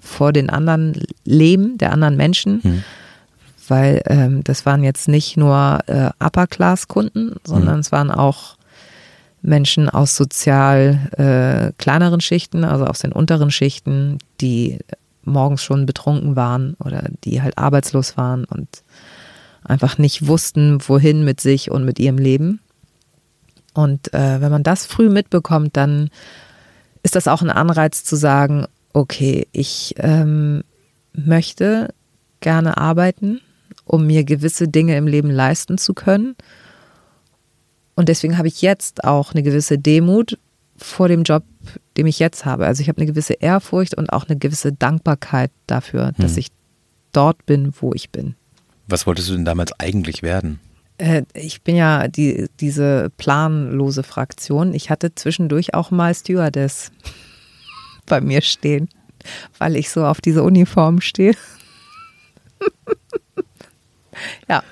vor 0.00 0.32
den 0.32 0.50
anderen 0.50 1.00
Leben, 1.24 1.78
der 1.78 1.92
anderen 1.92 2.16
Menschen. 2.16 2.60
Mhm. 2.64 2.84
Weil 3.68 4.02
ähm, 4.06 4.42
das 4.42 4.66
waren 4.66 4.82
jetzt 4.82 5.06
nicht 5.06 5.36
nur 5.36 5.78
äh, 5.86 6.10
Upper-Class-Kunden, 6.18 7.36
sondern 7.44 7.74
mhm. 7.74 7.80
es 7.80 7.92
waren 7.92 8.10
auch 8.10 8.56
Menschen 9.40 9.88
aus 9.88 10.16
sozial 10.16 10.98
äh, 11.12 11.72
kleineren 11.80 12.20
Schichten, 12.20 12.64
also 12.64 12.86
aus 12.86 12.98
den 12.98 13.12
unteren 13.12 13.52
Schichten, 13.52 14.18
die 14.40 14.80
morgens 15.22 15.62
schon 15.62 15.86
betrunken 15.86 16.34
waren 16.34 16.74
oder 16.84 17.04
die 17.22 17.40
halt 17.40 17.56
arbeitslos 17.56 18.16
waren 18.16 18.46
und 18.46 18.66
einfach 19.62 19.96
nicht 19.96 20.26
wussten, 20.26 20.80
wohin 20.88 21.24
mit 21.24 21.40
sich 21.40 21.70
und 21.70 21.84
mit 21.84 22.00
ihrem 22.00 22.18
Leben. 22.18 22.58
Und 23.74 24.12
äh, 24.12 24.40
wenn 24.40 24.50
man 24.50 24.62
das 24.62 24.86
früh 24.86 25.08
mitbekommt, 25.08 25.76
dann 25.76 26.10
ist 27.02 27.16
das 27.16 27.28
auch 27.28 27.42
ein 27.42 27.50
Anreiz 27.50 28.04
zu 28.04 28.16
sagen, 28.16 28.66
okay, 28.92 29.46
ich 29.52 29.94
ähm, 29.98 30.62
möchte 31.12 31.94
gerne 32.40 32.78
arbeiten, 32.78 33.40
um 33.84 34.06
mir 34.06 34.24
gewisse 34.24 34.68
Dinge 34.68 34.96
im 34.96 35.06
Leben 35.06 35.30
leisten 35.30 35.78
zu 35.78 35.94
können. 35.94 36.36
Und 37.94 38.08
deswegen 38.08 38.38
habe 38.38 38.48
ich 38.48 38.62
jetzt 38.62 39.04
auch 39.04 39.32
eine 39.32 39.42
gewisse 39.42 39.78
Demut 39.78 40.38
vor 40.76 41.08
dem 41.08 41.22
Job, 41.22 41.44
den 41.96 42.06
ich 42.06 42.18
jetzt 42.18 42.44
habe. 42.44 42.66
Also 42.66 42.80
ich 42.82 42.88
habe 42.88 42.98
eine 42.98 43.06
gewisse 43.06 43.34
Ehrfurcht 43.34 43.94
und 43.94 44.12
auch 44.12 44.26
eine 44.28 44.38
gewisse 44.38 44.72
Dankbarkeit 44.72 45.50
dafür, 45.66 46.08
hm. 46.08 46.14
dass 46.18 46.36
ich 46.36 46.48
dort 47.12 47.44
bin, 47.46 47.72
wo 47.80 47.92
ich 47.92 48.10
bin. 48.10 48.34
Was 48.86 49.06
wolltest 49.06 49.28
du 49.28 49.34
denn 49.34 49.44
damals 49.44 49.72
eigentlich 49.78 50.22
werden? 50.22 50.60
Äh, 51.00 51.22
ich 51.32 51.62
bin 51.62 51.76
ja 51.76 52.08
die, 52.08 52.48
diese 52.60 53.10
planlose 53.16 54.02
Fraktion. 54.02 54.74
Ich 54.74 54.90
hatte 54.90 55.14
zwischendurch 55.14 55.74
auch 55.74 55.90
mal 55.90 56.14
Stewardess 56.14 56.92
bei 58.06 58.20
mir 58.20 58.42
stehen, 58.42 58.88
weil 59.58 59.76
ich 59.76 59.90
so 59.90 60.04
auf 60.04 60.20
diese 60.20 60.42
Uniform 60.42 61.00
stehe. 61.00 61.34
ja, 64.48 64.62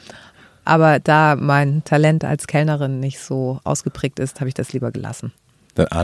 aber 0.64 0.98
da 0.98 1.34
mein 1.34 1.82
Talent 1.84 2.24
als 2.24 2.46
Kellnerin 2.46 3.00
nicht 3.00 3.20
so 3.20 3.60
ausgeprägt 3.64 4.18
ist, 4.18 4.40
habe 4.40 4.48
ich 4.48 4.54
das 4.54 4.74
lieber 4.74 4.92
gelassen. 4.92 5.32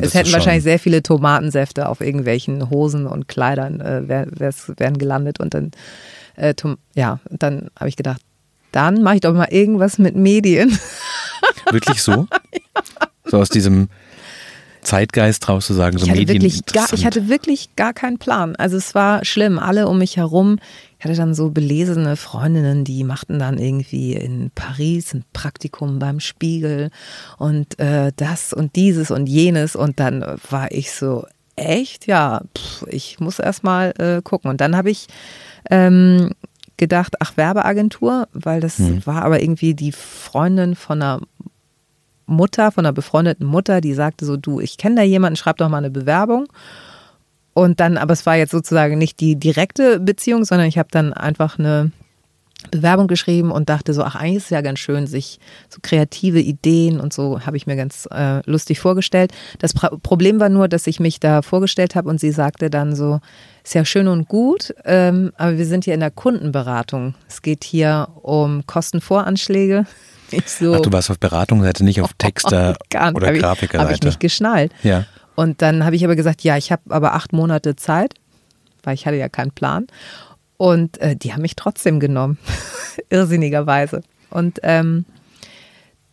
es 0.01 0.15
hätten 0.15 0.33
wahrscheinlich 0.33 0.63
sehr 0.63 0.79
viele 0.79 1.03
Tomatensäfte 1.03 1.87
auf 1.87 2.01
irgendwelchen 2.01 2.71
Hosen 2.71 3.07
und 3.07 3.29
Kleidern 3.29 3.81
äh, 3.81 4.09
wär, 4.09 4.27
wären 4.31 4.97
gelandet 4.97 5.39
und 5.39 5.53
dann, 5.53 5.73
äh, 6.37 6.55
ja, 6.95 7.21
dann 7.29 7.69
habe 7.77 7.91
ich 7.91 7.97
gedacht, 7.97 8.23
dann 8.75 9.03
mache 9.03 9.17
ich 9.17 9.21
doch 9.21 9.35
mal 9.35 9.49
irgendwas 9.51 9.99
mit 9.99 10.17
Medien. 10.17 10.79
Wirklich 11.71 12.03
so? 12.03 12.27
ja. 12.53 12.83
So 13.27 13.39
aus 13.39 13.49
diesem 13.49 13.89
Zeitgeist 14.83 15.49
raus 15.49 15.67
zu 15.67 15.75
sagen, 15.75 15.99
so 15.99 16.05
ich 16.05 16.11
hatte 16.11 16.21
Medien. 16.21 16.43
Wirklich 16.43 16.67
gar, 16.67 16.93
ich 16.93 17.07
hatte 17.07 17.29
wirklich 17.29 17.75
gar 17.77 17.95
keinen 17.95 18.19
Plan. 18.19 18.55
Also 18.57 18.77
es 18.77 18.95
war 18.95 19.25
schlimm. 19.25 19.59
Alle 19.59 19.89
um 19.89 19.99
mich 19.99 20.17
herum. 20.17 20.59
Ich 20.99 21.05
hatte 21.05 21.17
dann 21.17 21.35
so 21.35 21.51
belesene 21.51 22.17
Freundinnen, 22.17 22.85
die 22.85 23.05
machten 23.05 23.39
dann 23.39 23.59
irgendwie 23.59 24.15
in 24.15 24.51
Paris 24.55 25.15
ein 25.15 25.25
Praktikum 25.33 25.99
beim 25.99 26.21
Spiegel 26.21 26.91
und 27.39 27.79
äh, 27.79 28.13
das 28.17 28.53
und 28.53 28.77
dieses 28.77 29.11
und 29.11 29.27
jenes. 29.27 29.77
Und 29.77 30.01
dann 30.01 30.25
war 30.51 30.71
ich 30.71 30.93
so, 30.93 31.27
echt? 31.57 32.07
Ja, 32.07 32.43
pff, 32.57 32.85
ich 32.89 33.21
muss 33.21 33.39
erst 33.39 33.65
mal 33.65 33.93
äh, 33.99 34.23
gucken. 34.23 34.51
Und 34.51 34.61
dann 34.61 34.77
habe 34.77 34.91
ich 34.91 35.07
ähm, 35.71 36.33
gedacht, 36.77 37.17
ach, 37.21 37.37
Werbeagentur, 37.37 38.29
weil 38.33 38.61
das 38.61 38.79
mhm. 38.79 39.07
war 39.07 39.23
aber 39.23 39.43
irgendwie 39.43 39.75
die 39.75 39.93
Freundin 39.93 40.75
von 40.75 41.01
einer 41.01 41.21
Mutter, 42.27 42.73
von 42.73 42.85
einer 42.85 42.93
befreundeten 42.93 43.47
Mutter, 43.47 43.81
die 43.81 43.95
sagte 43.95 44.25
so, 44.25 44.37
du, 44.37 44.61
ich 44.61 44.79
kenne 44.79 44.97
da 44.97 45.03
jemanden, 45.03 45.37
schreib 45.37 45.59
doch 45.59 45.69
mal 45.69 45.79
eine 45.79 45.91
Bewerbung. 45.91 46.47
Und 47.53 47.79
dann, 47.81 47.97
aber 47.97 48.13
es 48.13 48.27
war 48.27 48.37
jetzt 48.37 48.51
sozusagen 48.51 48.99
nicht 48.99 49.21
die 49.21 49.37
direkte 49.37 50.01
Beziehung, 50.01 50.45
sondern 50.45 50.67
ich 50.67 50.79
habe 50.79 50.89
dann 50.91 51.13
einfach 51.13 51.59
eine 51.59 51.93
Bewerbung 52.71 53.07
geschrieben 53.07 53.51
und 53.51 53.69
dachte 53.69 53.95
so, 53.95 54.03
ach, 54.03 54.15
eigentlich 54.15 54.37
ist 54.37 54.45
es 54.45 54.51
ja 54.51 54.61
ganz 54.61 54.79
schön, 54.79 55.07
sich 55.07 55.39
so 55.69 55.79
kreative 55.83 56.41
Ideen 56.41 57.01
und 57.01 57.13
so 57.13 57.41
habe 57.41 57.57
ich 57.57 57.67
mir 57.67 57.77
ganz 57.77 58.09
äh, 58.11 58.41
lustig 58.51 58.81
vorgestellt. 58.81 59.33
Das 59.59 59.73
Pro 59.73 59.97
Problem 59.99 60.41
war 60.41 60.49
nur, 60.49 60.69
dass 60.69 60.87
ich 60.87 61.01
mich 61.01 61.21
da 61.21 61.43
vorgestellt 61.43 61.95
habe 61.95 62.09
und 62.09 62.21
sie 62.21 62.31
sagte 62.31 62.71
dann 62.71 62.95
so, 62.95 63.21
ist 63.63 63.75
ja 63.75 63.85
schön 63.85 64.09
und 64.09 64.29
gut, 64.29 64.75
ähm, 64.85 65.33
aber 65.37 65.57
wir 65.57 65.67
sind 65.67 65.85
hier 65.85 65.95
in 65.95 66.01
der 66.01 66.11
Kundenberatung. 66.11 67.15
Es 67.29 67.43
geht 67.43 67.65
hier 67.65 68.09
um 68.23 68.67
Kostenvoranschläge. 68.67 69.87
So, 70.47 70.75
ach, 70.75 70.81
du 70.81 70.91
warst 70.91 71.11
auf 71.11 71.21
Beratungsseite, 71.21 71.85
nicht 71.85 72.01
auf 72.01 72.13
Texter 72.19 72.77
oh, 72.95 73.11
oder 73.15 73.33
Grafikerseite. 73.33 73.85
Habe 73.85 73.93
ich 73.93 74.03
nicht 74.03 74.19
geschnallt. 74.19 74.73
Ja. 74.83 75.05
Und 75.37 75.63
dann 75.63 75.85
habe 75.85 75.97
ich 75.97 76.05
aber 76.05 76.17
gesagt, 76.17 76.43
ja, 76.43 76.57
ich 76.57 76.73
habe 76.73 76.83
aber 76.89 77.15
acht 77.15 77.33
Monate 77.33 77.77
Zeit, 77.77 78.15
weil 78.83 78.95
ich 78.95 79.07
hatte 79.07 79.17
ja 79.17 79.29
keinen 79.29 79.51
Plan. 79.51 79.87
Und 80.57 80.99
äh, 80.99 81.17
die 81.17 81.33
haben 81.33 81.43
mich 81.43 81.57
trotzdem 81.57 82.01
genommen, 82.01 82.39
irrsinnigerweise. 83.11 84.03
Und 84.31 84.61
ähm, 84.63 85.05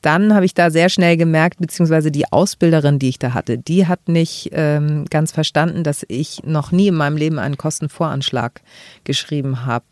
dann 0.01 0.33
habe 0.33 0.45
ich 0.45 0.55
da 0.55 0.71
sehr 0.71 0.89
schnell 0.89 1.15
gemerkt, 1.15 1.60
beziehungsweise 1.60 2.12
die 2.12 2.31
Ausbilderin, 2.31 2.98
die 2.98 3.10
ich 3.10 3.19
da 3.19 3.33
hatte, 3.33 3.60
die 3.60 3.88
hat 3.88 4.07
nicht 4.07 4.50
ähm, 4.51 5.05
ganz 5.10 5.31
verstanden, 5.31 5.83
dass 5.83 6.03
ich 6.07 6.43
noch 6.43 6.71
nie 6.71 6.88
in 6.88 6.95
meinem 6.95 7.17
Leben 7.17 7.38
einen 7.38 7.57
Kostenvoranschlag 7.57 8.62
geschrieben 9.03 9.65
habe. 9.65 9.86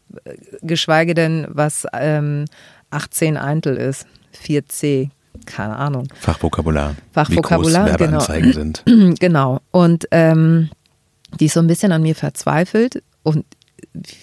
Geschweige 0.62 1.14
denn, 1.14 1.46
was 1.50 1.86
ähm, 1.94 2.46
18 2.90 3.38
Eintel 3.38 3.78
ist, 3.78 4.08
4c, 4.44 5.10
keine 5.46 5.76
Ahnung. 5.76 6.08
Fachvokabular. 6.16 6.96
Fachvokabular, 7.12 7.86
wie 7.86 7.90
groß 7.90 8.00
Werbeanzeigen 8.00 8.52
genau. 8.52 8.74
sind. 8.86 9.20
genau. 9.20 9.60
Und 9.70 10.08
ähm, 10.10 10.70
die 11.40 11.46
ist 11.46 11.54
so 11.54 11.60
ein 11.60 11.68
bisschen 11.68 11.92
an 11.92 12.02
mir 12.02 12.16
verzweifelt 12.16 13.04
und 13.22 13.46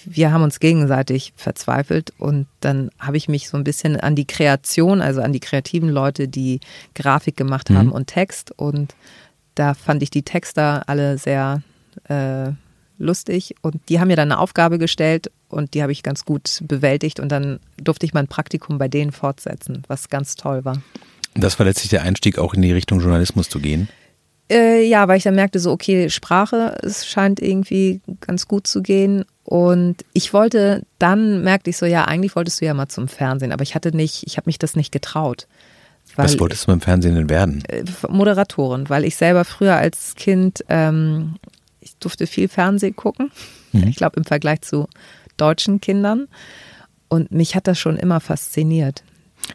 wir 0.05 0.33
haben 0.33 0.43
uns 0.43 0.61
gegenseitig 0.61 1.33
verzweifelt 1.37 2.13
und 2.19 2.47
dann 2.61 2.91
habe 2.99 3.17
ich 3.17 3.29
mich 3.29 3.49
so 3.49 3.57
ein 3.57 3.65
bisschen 3.65 3.99
an 3.99 4.15
die 4.15 4.27
Kreation, 4.27 5.01
also 5.01 5.21
an 5.21 5.33
die 5.33 5.41
kreativen 5.41 5.89
Leute, 5.89 6.29
die 6.29 6.61
Grafik 6.95 7.37
gemacht 7.37 7.71
haben 7.71 7.87
mhm. 7.87 7.93
und 7.93 8.07
Text 8.07 8.53
und 8.57 8.95
da 9.55 9.75
fand 9.75 10.03
ich 10.03 10.11
die 10.11 10.23
Texter 10.23 10.89
alle 10.89 11.19
sehr 11.19 11.63
äh, 12.09 12.51
lustig 12.99 13.55
und 13.63 13.77
die 13.89 14.01
haben 14.01 14.09
mir 14.09 14.17
dann 14.17 14.31
eine 14.31 14.41
Aufgabe 14.41 14.79
gestellt 14.79 15.31
und 15.49 15.75
die 15.75 15.83
habe 15.83 15.93
ich 15.93 16.03
ganz 16.03 16.25
gut 16.25 16.61
bewältigt 16.63 17.21
und 17.21 17.31
dann 17.31 17.61
durfte 17.77 18.07
ich 18.07 18.15
mein 18.15 18.27
Praktikum 18.27 18.79
bei 18.79 18.89
denen 18.89 19.13
fortsetzen, 19.13 19.83
was 19.89 20.09
ganz 20.09 20.35
toll 20.35 20.65
war. 20.65 20.83
Das 21.35 21.59
war 21.59 21.67
letztlich 21.67 21.91
der 21.91 22.03
Einstieg, 22.03 22.39
auch 22.39 22.55
in 22.55 22.63
die 22.63 22.73
Richtung 22.73 23.01
Journalismus 23.01 23.49
zu 23.49 23.61
gehen? 23.61 23.89
Äh, 24.51 24.87
ja, 24.87 25.09
weil 25.09 25.19
ich 25.19 25.25
dann 25.25 25.35
merkte, 25.35 25.59
so, 25.59 25.73
okay, 25.73 26.09
Sprache, 26.09 26.79
es 26.83 27.07
scheint 27.07 27.41
irgendwie 27.41 28.01
ganz 28.21 28.47
gut 28.47 28.67
zu 28.67 28.81
gehen. 28.81 29.25
Und 29.47 30.05
ich 30.13 30.33
wollte, 30.33 30.83
dann 30.99 31.43
merkte 31.45 31.71
ich 31.71 31.77
so, 31.77 31.87
ja, 31.87 32.05
eigentlich 32.05 32.35
wolltest 32.35 32.61
du 32.61 32.65
ja 32.65 32.75
mal 32.75 32.89
zum 32.89 33.07
Fernsehen, 33.07 33.53
aber 33.53 33.63
ich 33.63 33.77
hatte 33.77 33.95
nicht, 33.97 34.25
ich 34.27 34.39
habe 34.39 34.49
mich 34.49 34.59
das 34.59 34.75
nicht 34.75 34.91
getraut. 34.91 35.47
Was 36.17 36.39
wolltest 36.41 36.65
du 36.65 36.73
beim 36.73 36.81
Fernsehen 36.81 37.15
denn 37.15 37.31
werden? 37.31 37.65
Äh, 37.69 37.85
Moderatorin, 38.09 38.89
weil 38.89 39.05
ich 39.05 39.15
selber 39.15 39.45
früher 39.45 39.77
als 39.77 40.17
Kind, 40.17 40.65
ähm, 40.69 41.37
ich 41.81 41.97
durfte 41.99 42.27
viel 42.27 42.49
Fernsehen 42.49 42.97
gucken. 42.97 43.31
Mhm. 43.71 43.87
Ich 43.87 43.97
glaube 43.97 44.17
im 44.17 44.25
Vergleich 44.25 44.63
zu 44.63 44.89
deutschen 45.37 45.81
Kindern. 45.81 46.27
Und 47.09 47.31
mich 47.31 47.55
hat 47.55 47.69
das 47.69 47.79
schon 47.79 47.97
immer 47.97 48.19
fasziniert. 48.19 49.05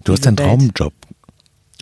Du 0.06 0.14
hast 0.14 0.26
deinen 0.26 0.38
Traumjob 0.38 0.94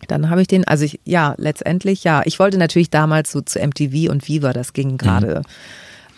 dann 0.08 0.30
habe 0.30 0.42
ich 0.42 0.48
den, 0.48 0.68
also 0.68 0.86
ich, 0.86 1.00
ja, 1.06 1.36
letztendlich 1.38 2.04
ja. 2.04 2.22
Ich 2.25 2.39
wollte 2.39 2.58
natürlich 2.58 2.89
damals 2.89 3.32
so 3.32 3.42
zu 3.42 3.60
MTV 3.60 4.10
und 4.10 4.28
Viva, 4.28 4.54
das 4.54 4.74
ging 4.74 4.98
gerade 4.98 5.39
mhm. 5.39 5.44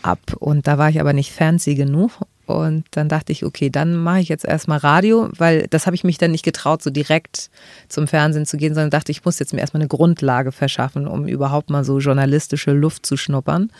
Ab. 0.01 0.20
Und 0.39 0.67
da 0.67 0.77
war 0.77 0.89
ich 0.89 1.00
aber 1.00 1.13
nicht 1.13 1.31
fancy 1.31 1.75
genug. 1.75 2.12
Und 2.46 2.86
dann 2.91 3.08
dachte 3.08 3.31
ich, 3.31 3.46
okay, 3.46 3.70
dann 3.70 3.96
mache 3.96 4.20
ich 4.20 4.27
jetzt 4.27 4.43
erstmal 4.43 4.79
Radio, 4.79 5.29
weil 5.38 5.67
das 5.70 5.86
habe 5.86 5.96
ich 5.96 6.03
mich 6.03 6.17
dann 6.17 6.31
nicht 6.31 6.43
getraut, 6.43 6.81
so 6.81 6.89
direkt 6.89 7.50
zum 7.88 8.08
Fernsehen 8.08 8.46
zu 8.46 8.58
gehen, 8.58 8.74
sondern 8.74 8.89
dachte, 8.89 9.12
ich 9.12 9.24
muss 9.24 9.39
jetzt 9.39 9.53
mir 9.53 9.62
erstmal 9.62 9.81
eine 9.81 9.88
Grundlage 9.88 10.51
verschaffen, 10.51 11.08
um 11.08 11.27
überhaupt 11.27 11.70
mal 11.70 11.86
so 11.86 12.00
journalistische 12.00 12.72
Luft 12.72 13.05
zu 13.05 13.15
schnuppern. 13.15 13.72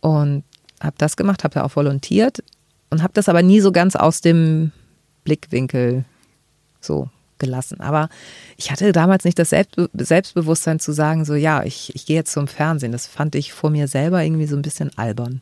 Und 0.00 0.44
habe 0.80 0.96
das 0.96 1.16
gemacht, 1.16 1.44
habe 1.44 1.54
da 1.54 1.64
auch 1.64 1.76
volontiert 1.76 2.42
und 2.88 3.02
habe 3.02 3.12
das 3.12 3.28
aber 3.28 3.42
nie 3.42 3.60
so 3.60 3.70
ganz 3.70 3.96
aus 3.96 4.22
dem 4.22 4.72
Blickwinkel 5.24 6.04
so 6.80 7.08
gelassen. 7.40 7.80
Aber 7.80 8.08
ich 8.56 8.70
hatte 8.70 8.92
damals 8.92 9.24
nicht 9.24 9.38
das 9.38 9.50
Selbstbewusstsein 9.50 10.78
zu 10.78 10.92
sagen, 10.92 11.24
so 11.24 11.34
ja, 11.34 11.64
ich, 11.64 11.92
ich 11.96 12.06
gehe 12.06 12.16
jetzt 12.16 12.32
zum 12.32 12.46
Fernsehen. 12.46 12.92
Das 12.92 13.08
fand 13.08 13.34
ich 13.34 13.52
vor 13.52 13.70
mir 13.70 13.88
selber 13.88 14.22
irgendwie 14.22 14.46
so 14.46 14.54
ein 14.54 14.62
bisschen 14.62 14.96
albern. 14.96 15.40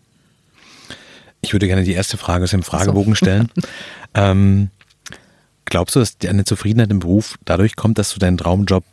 Ich 1.42 1.52
würde 1.52 1.66
gerne 1.66 1.84
die 1.84 1.92
erste 1.92 2.16
Frage 2.16 2.44
aus 2.44 2.50
dem 2.50 2.62
Fragebogen 2.62 3.12
so. 3.12 3.16
stellen. 3.16 3.50
ähm, 4.14 4.70
glaubst 5.66 5.94
du, 5.94 6.00
dass 6.00 6.16
deine 6.16 6.44
Zufriedenheit 6.44 6.90
im 6.90 7.00
Beruf 7.00 7.38
dadurch 7.44 7.76
kommt, 7.76 7.98
dass 7.98 8.14
du 8.14 8.18
deinen 8.18 8.38
Traumjob 8.38 8.84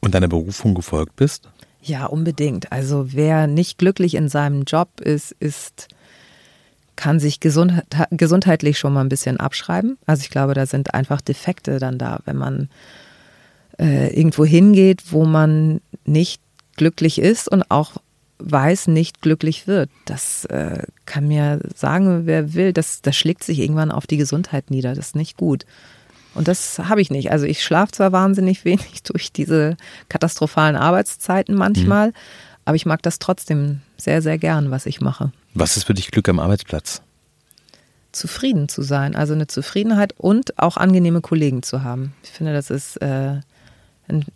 und 0.00 0.14
deiner 0.14 0.28
Berufung 0.28 0.74
gefolgt 0.74 1.16
bist? 1.16 1.48
Ja, 1.82 2.06
unbedingt. 2.06 2.70
Also 2.72 3.12
wer 3.12 3.46
nicht 3.46 3.78
glücklich 3.78 4.14
in 4.14 4.28
seinem 4.28 4.64
Job 4.64 5.00
ist, 5.00 5.32
ist 5.40 5.88
kann 7.00 7.18
sich 7.18 7.40
gesund, 7.40 7.82
gesundheitlich 8.10 8.78
schon 8.78 8.92
mal 8.92 9.00
ein 9.00 9.08
bisschen 9.08 9.40
abschreiben. 9.40 9.96
Also 10.04 10.20
ich 10.20 10.28
glaube, 10.28 10.52
da 10.52 10.66
sind 10.66 10.92
einfach 10.92 11.22
Defekte 11.22 11.78
dann 11.78 11.96
da, 11.96 12.20
wenn 12.26 12.36
man 12.36 12.68
äh, 13.78 14.14
irgendwo 14.14 14.44
hingeht, 14.44 15.04
wo 15.10 15.24
man 15.24 15.80
nicht 16.04 16.42
glücklich 16.76 17.18
ist 17.18 17.50
und 17.50 17.70
auch 17.70 17.92
weiß, 18.38 18.88
nicht 18.88 19.22
glücklich 19.22 19.66
wird. 19.66 19.88
Das 20.04 20.44
äh, 20.46 20.82
kann 21.06 21.26
mir 21.26 21.60
sagen, 21.74 22.26
wer 22.26 22.52
will, 22.52 22.74
das, 22.74 23.00
das 23.00 23.16
schlägt 23.16 23.44
sich 23.44 23.60
irgendwann 23.60 23.90
auf 23.90 24.06
die 24.06 24.18
Gesundheit 24.18 24.70
nieder. 24.70 24.94
Das 24.94 25.08
ist 25.08 25.16
nicht 25.16 25.38
gut. 25.38 25.64
Und 26.34 26.48
das 26.48 26.78
habe 26.80 27.00
ich 27.00 27.10
nicht. 27.10 27.32
Also 27.32 27.46
ich 27.46 27.64
schlafe 27.64 27.92
zwar 27.92 28.12
wahnsinnig 28.12 28.66
wenig 28.66 29.02
durch 29.04 29.32
diese 29.32 29.78
katastrophalen 30.10 30.76
Arbeitszeiten 30.76 31.54
manchmal, 31.54 32.08
mhm. 32.08 32.14
aber 32.66 32.76
ich 32.76 32.84
mag 32.84 33.02
das 33.02 33.18
trotzdem 33.18 33.80
sehr, 33.96 34.20
sehr 34.20 34.36
gern, 34.36 34.70
was 34.70 34.84
ich 34.84 35.00
mache. 35.00 35.32
Was 35.54 35.76
ist 35.76 35.84
für 35.84 35.94
dich 35.94 36.10
Glück 36.10 36.28
am 36.28 36.38
Arbeitsplatz? 36.38 37.02
Zufrieden 38.12 38.68
zu 38.68 38.82
sein, 38.82 39.14
also 39.14 39.34
eine 39.34 39.46
Zufriedenheit 39.46 40.14
und 40.18 40.58
auch 40.58 40.76
angenehme 40.76 41.20
Kollegen 41.20 41.62
zu 41.62 41.84
haben. 41.84 42.12
Ich 42.24 42.30
finde, 42.30 42.52
das 42.52 42.70
ist 42.70 42.96
äh, 42.96 43.40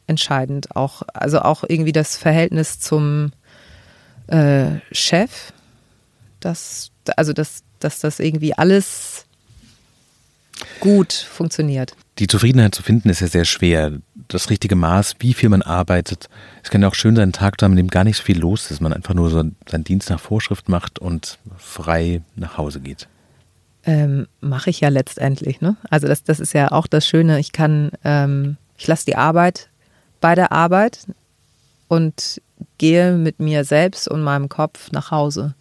entscheidend. 0.06 0.76
Auch, 0.76 1.02
also 1.12 1.40
auch 1.40 1.64
irgendwie 1.66 1.92
das 1.92 2.16
Verhältnis 2.16 2.78
zum 2.78 3.32
äh, 4.28 4.78
Chef, 4.92 5.52
dass, 6.40 6.90
also 7.16 7.32
dass, 7.32 7.62
dass 7.80 8.00
das 8.00 8.20
irgendwie 8.20 8.54
alles 8.54 9.23
gut 10.84 11.12
funktioniert. 11.14 11.96
Die 12.18 12.26
Zufriedenheit 12.26 12.74
zu 12.74 12.82
finden 12.82 13.08
ist 13.08 13.20
ja 13.20 13.26
sehr 13.26 13.46
schwer. 13.46 13.92
Das 14.28 14.50
richtige 14.50 14.76
Maß, 14.76 15.16
wie 15.18 15.32
viel 15.32 15.48
man 15.48 15.62
arbeitet. 15.62 16.28
Es 16.62 16.70
kann 16.70 16.82
ja 16.82 16.88
auch 16.88 16.94
schön 16.94 17.16
sein, 17.16 17.24
einen 17.24 17.32
Tag 17.32 17.58
zu 17.58 17.64
haben, 17.64 17.72
in 17.72 17.78
dem 17.78 17.88
gar 17.88 18.04
nicht 18.04 18.18
so 18.18 18.22
viel 18.22 18.38
los 18.38 18.70
ist. 18.70 18.82
Man 18.82 18.92
einfach 18.92 19.14
nur 19.14 19.30
so 19.30 19.42
seinen 19.66 19.84
Dienst 19.84 20.10
nach 20.10 20.20
Vorschrift 20.20 20.68
macht 20.68 20.98
und 20.98 21.38
frei 21.56 22.20
nach 22.36 22.58
Hause 22.58 22.80
geht. 22.80 23.08
Ähm, 23.86 24.26
Mache 24.42 24.70
ich 24.70 24.80
ja 24.80 24.90
letztendlich. 24.90 25.62
Ne? 25.62 25.76
Also 25.88 26.06
das, 26.06 26.22
das 26.22 26.38
ist 26.38 26.52
ja 26.52 26.70
auch 26.70 26.86
das 26.86 27.06
Schöne. 27.06 27.40
Ich 27.40 27.52
kann, 27.52 27.90
ähm, 28.04 28.58
ich 28.76 28.86
lasse 28.86 29.06
die 29.06 29.16
Arbeit 29.16 29.70
bei 30.20 30.34
der 30.34 30.52
Arbeit 30.52 31.06
und 31.88 32.42
gehe 32.76 33.12
mit 33.12 33.40
mir 33.40 33.64
selbst 33.64 34.06
und 34.06 34.22
meinem 34.22 34.50
Kopf 34.50 34.92
nach 34.92 35.10
Hause. 35.10 35.54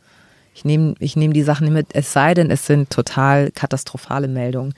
Ich 0.54 0.66
nehme 0.66 0.96
ich 1.00 1.16
nehm 1.16 1.32
die 1.32 1.44
Sachen 1.44 1.72
mit, 1.72 1.88
es 1.94 2.12
sei 2.12 2.34
denn, 2.34 2.52
es 2.52 2.66
sind 2.66 2.90
total 2.90 3.52
katastrophale 3.52 4.28
Meldungen 4.28 4.74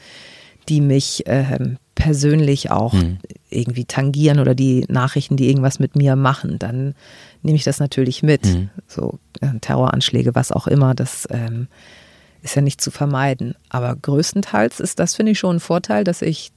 die 0.70 0.82
mich 0.82 1.26
äh, 1.28 1.76
persönlich 1.96 2.72
auch 2.72 2.94
mhm. 2.94 3.18
irgendwie 3.50 3.86
tangieren 3.86 4.40
oder 4.40 4.54
die 4.54 4.86
Nachrichten, 4.90 5.38
die 5.38 5.48
irgendwas 5.50 5.80
mit 5.80 5.96
mir 5.96 6.16
machen, 6.16 6.60
dann 6.60 6.94
nehme 7.42 7.56
ich 7.56 7.64
das 7.64 7.80
natürlich 7.80 8.22
mit. 8.22 8.46
Mhm. 8.46 8.70
So 8.88 9.20
äh, 9.42 9.60
Terroranschläge, 9.60 10.36
was 10.36 10.52
auch 10.52 10.68
immer, 10.68 10.94
das 10.94 11.28
ähm, 11.32 11.68
ist 12.42 12.56
ja 12.56 12.62
nicht 12.62 12.82
zu 12.82 12.92
vermeiden. 12.92 13.56
Aber 13.70 13.96
größtenteils 13.96 14.80
ist 14.80 15.00
das, 15.00 15.16
finde 15.16 15.32
ich, 15.32 15.40
schon 15.40 15.58
ein 15.58 15.60
Vorteil, 15.62 16.04
dass 16.04 16.22
ich 16.22 16.52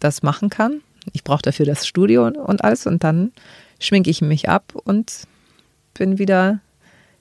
das 0.00 0.22
machen 0.22 0.50
kann. 0.50 0.80
Ich 1.12 1.24
brauche 1.24 1.42
dafür 1.42 1.66
das 1.66 1.86
Studio 1.86 2.26
und 2.26 2.64
alles 2.64 2.86
und 2.86 3.02
dann 3.02 3.32
schminke 3.80 4.10
ich 4.10 4.20
mich 4.20 4.48
ab 4.48 4.74
und 4.84 5.22
bin 5.94 6.18
wieder 6.18 6.60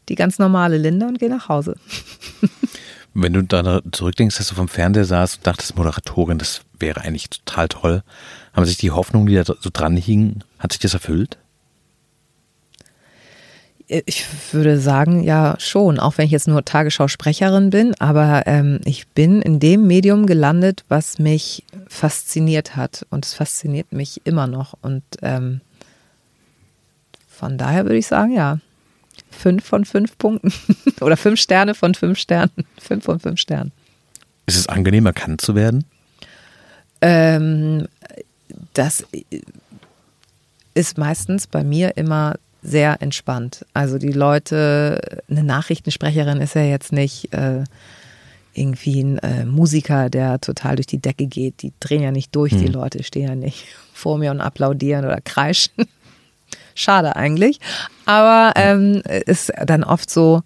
die 0.10 0.16
ganz 0.16 0.40
normale 0.40 0.78
Linda 0.78 1.08
und 1.08 1.20
gehe 1.20 1.30
nach 1.30 1.48
Hause. 1.50 1.76
Wenn 3.14 3.34
du 3.34 3.44
da 3.44 3.82
zurückdenkst, 3.92 4.38
dass 4.38 4.48
du 4.48 4.56
vom 4.56 4.70
Fernseher 4.70 5.06
saßt 5.06 5.38
und 5.38 5.48
dachtest, 5.48 5.76
Moderatorin, 5.76 6.38
das 6.38 6.62
wäre 6.80 7.02
eigentlich 7.02 7.30
total 7.30 7.68
toll, 7.68 8.04
haben 8.54 8.66
sich 8.66 8.78
die 8.78 8.92
Hoffnungen, 8.92 9.28
die 9.28 9.36
da 9.36 9.44
so 9.44 9.70
dran 9.72 9.98
hingen, 9.98 10.44
hat 10.60 10.72
sich 10.72 10.80
das 10.80 10.94
erfüllt? 10.94 11.38
Ich 13.88 14.26
würde 14.54 14.80
sagen, 14.80 15.22
ja 15.22 15.56
schon, 15.60 16.00
auch 16.00 16.18
wenn 16.18 16.26
ich 16.26 16.32
jetzt 16.32 16.48
nur 16.48 16.64
Tagesschausprecherin 16.64 17.72
bin, 17.72 17.94
aber 18.00 18.44
ähm, 18.46 18.80
ich 18.86 19.10
bin 19.10 19.42
in 19.42 19.60
dem 19.60 19.86
Medium 19.86 20.26
gelandet, 20.26 20.86
was 20.88 21.20
mich 21.20 21.66
fasziniert 21.90 22.78
hat. 22.78 23.06
Und 23.10 23.26
es 23.26 23.34
fasziniert 23.34 23.92
mich 23.92 24.22
immer 24.24 24.48
noch. 24.48 24.76
Und 24.82 25.04
ähm, 25.22 25.60
von 27.28 27.58
daher 27.58 27.84
würde 27.84 27.98
ich 27.98 28.08
sagen, 28.08 28.32
ja 28.32 28.60
fünf 29.32 29.64
von 29.64 29.86
fünf 29.86 30.18
Punkten. 30.18 30.54
Oder 31.02 31.18
fünf 31.18 31.40
Sterne 31.40 31.74
von 31.74 31.96
fünf 31.96 32.20
Sternen. 32.20 32.52
Fünf 32.80 33.06
von 33.06 33.20
fünf 33.20 33.40
Sternen. 33.40 33.72
Ist 34.46 34.58
es 34.58 34.68
angenehm, 34.68 35.06
erkannt 35.06 35.42
zu 35.42 35.56
werden? 35.56 35.86
Ähm, 37.02 37.88
das 38.74 39.06
ist 40.74 40.98
meistens 40.98 41.48
bei 41.48 41.64
mir 41.64 41.98
immer 41.98 42.36
sehr 42.62 43.02
entspannt. 43.02 43.66
Also 43.74 43.98
die 43.98 44.12
Leute, 44.12 45.22
eine 45.30 45.44
Nachrichtensprecherin 45.44 46.42
ist 46.42 46.56
ja 46.56 46.64
jetzt 46.64 46.92
nicht 46.92 47.34
äh, 47.34 47.64
irgendwie 48.54 49.02
ein 49.02 49.18
äh, 49.20 49.46
Musiker, 49.46 50.10
der 50.10 50.40
total 50.42 50.76
durch 50.76 50.88
die 50.88 51.00
Decke 51.00 51.26
geht. 51.26 51.62
Die 51.62 51.74
drehen 51.80 52.04
ja 52.04 52.12
nicht 52.12 52.36
durch, 52.36 52.52
hm. 52.52 52.60
die 52.60 52.68
Leute 52.68 53.04
stehen 53.04 53.28
ja 53.28 53.36
nicht 53.36 53.66
vor 53.94 54.18
mir 54.18 54.32
und 54.32 54.42
applaudieren 54.42 55.06
oder 55.06 55.22
kreischen. 55.22 55.74
Schade 56.76 57.16
eigentlich. 57.16 57.60
Aber 58.06 58.54
ähm, 58.56 59.02
ist 59.26 59.52
dann 59.66 59.84
oft 59.84 60.10
so, 60.10 60.42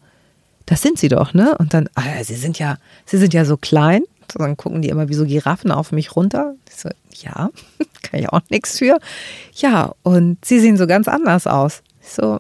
das 0.66 0.82
sind 0.82 0.98
sie 0.98 1.10
doch, 1.10 1.34
ne? 1.34 1.56
Und 1.58 1.74
dann, 1.74 1.90
ah, 1.96 2.24
sie 2.24 2.36
sind 2.36 2.60
ja, 2.60 2.78
sie 3.06 3.18
sind 3.18 3.34
ja 3.34 3.46
so 3.46 3.58
klein. 3.58 4.04
Und 4.34 4.42
dann 4.42 4.58
gucken 4.58 4.82
die 4.82 4.90
immer 4.90 5.08
wie 5.10 5.14
so 5.14 5.26
Giraffen 5.26 5.72
auf 5.72 5.92
mich 5.92 6.16
runter. 6.16 6.56
Ich 6.68 6.78
so, 6.78 6.90
ja, 7.24 7.50
kann 8.02 8.20
ich 8.20 8.30
auch 8.30 8.42
nichts 8.50 8.80
für. 8.80 8.98
Ja, 9.54 9.94
und 10.04 10.44
sie 10.44 10.60
sehen 10.60 10.78
so 10.78 10.88
ganz 10.88 11.08
anders 11.08 11.48
aus. 11.48 11.84
Ich 12.02 12.10
so, 12.10 12.40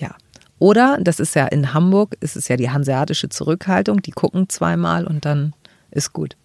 ja. 0.00 0.14
Oder, 0.58 0.98
das 1.00 1.20
ist 1.20 1.34
ja 1.34 1.46
in 1.46 1.74
Hamburg, 1.74 2.16
ist 2.20 2.36
es 2.36 2.48
ja 2.48 2.56
die 2.56 2.70
hanseatische 2.70 3.28
Zurückhaltung, 3.28 4.00
die 4.00 4.12
gucken 4.12 4.48
zweimal 4.48 5.06
und 5.06 5.24
dann 5.26 5.52
ist 5.90 6.12
gut. 6.12 6.36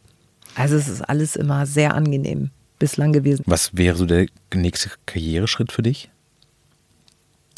Also 0.55 0.75
es 0.75 0.89
ist 0.89 1.01
alles 1.01 1.37
immer 1.37 1.65
sehr 1.65 1.93
angenehm 1.93 2.51
bislang 2.77 3.13
gewesen. 3.13 3.43
Was 3.45 3.75
wäre 3.77 3.95
so 3.95 4.05
der 4.05 4.25
nächste 4.53 4.89
Karriereschritt 5.05 5.71
für 5.71 5.83
dich? 5.83 6.09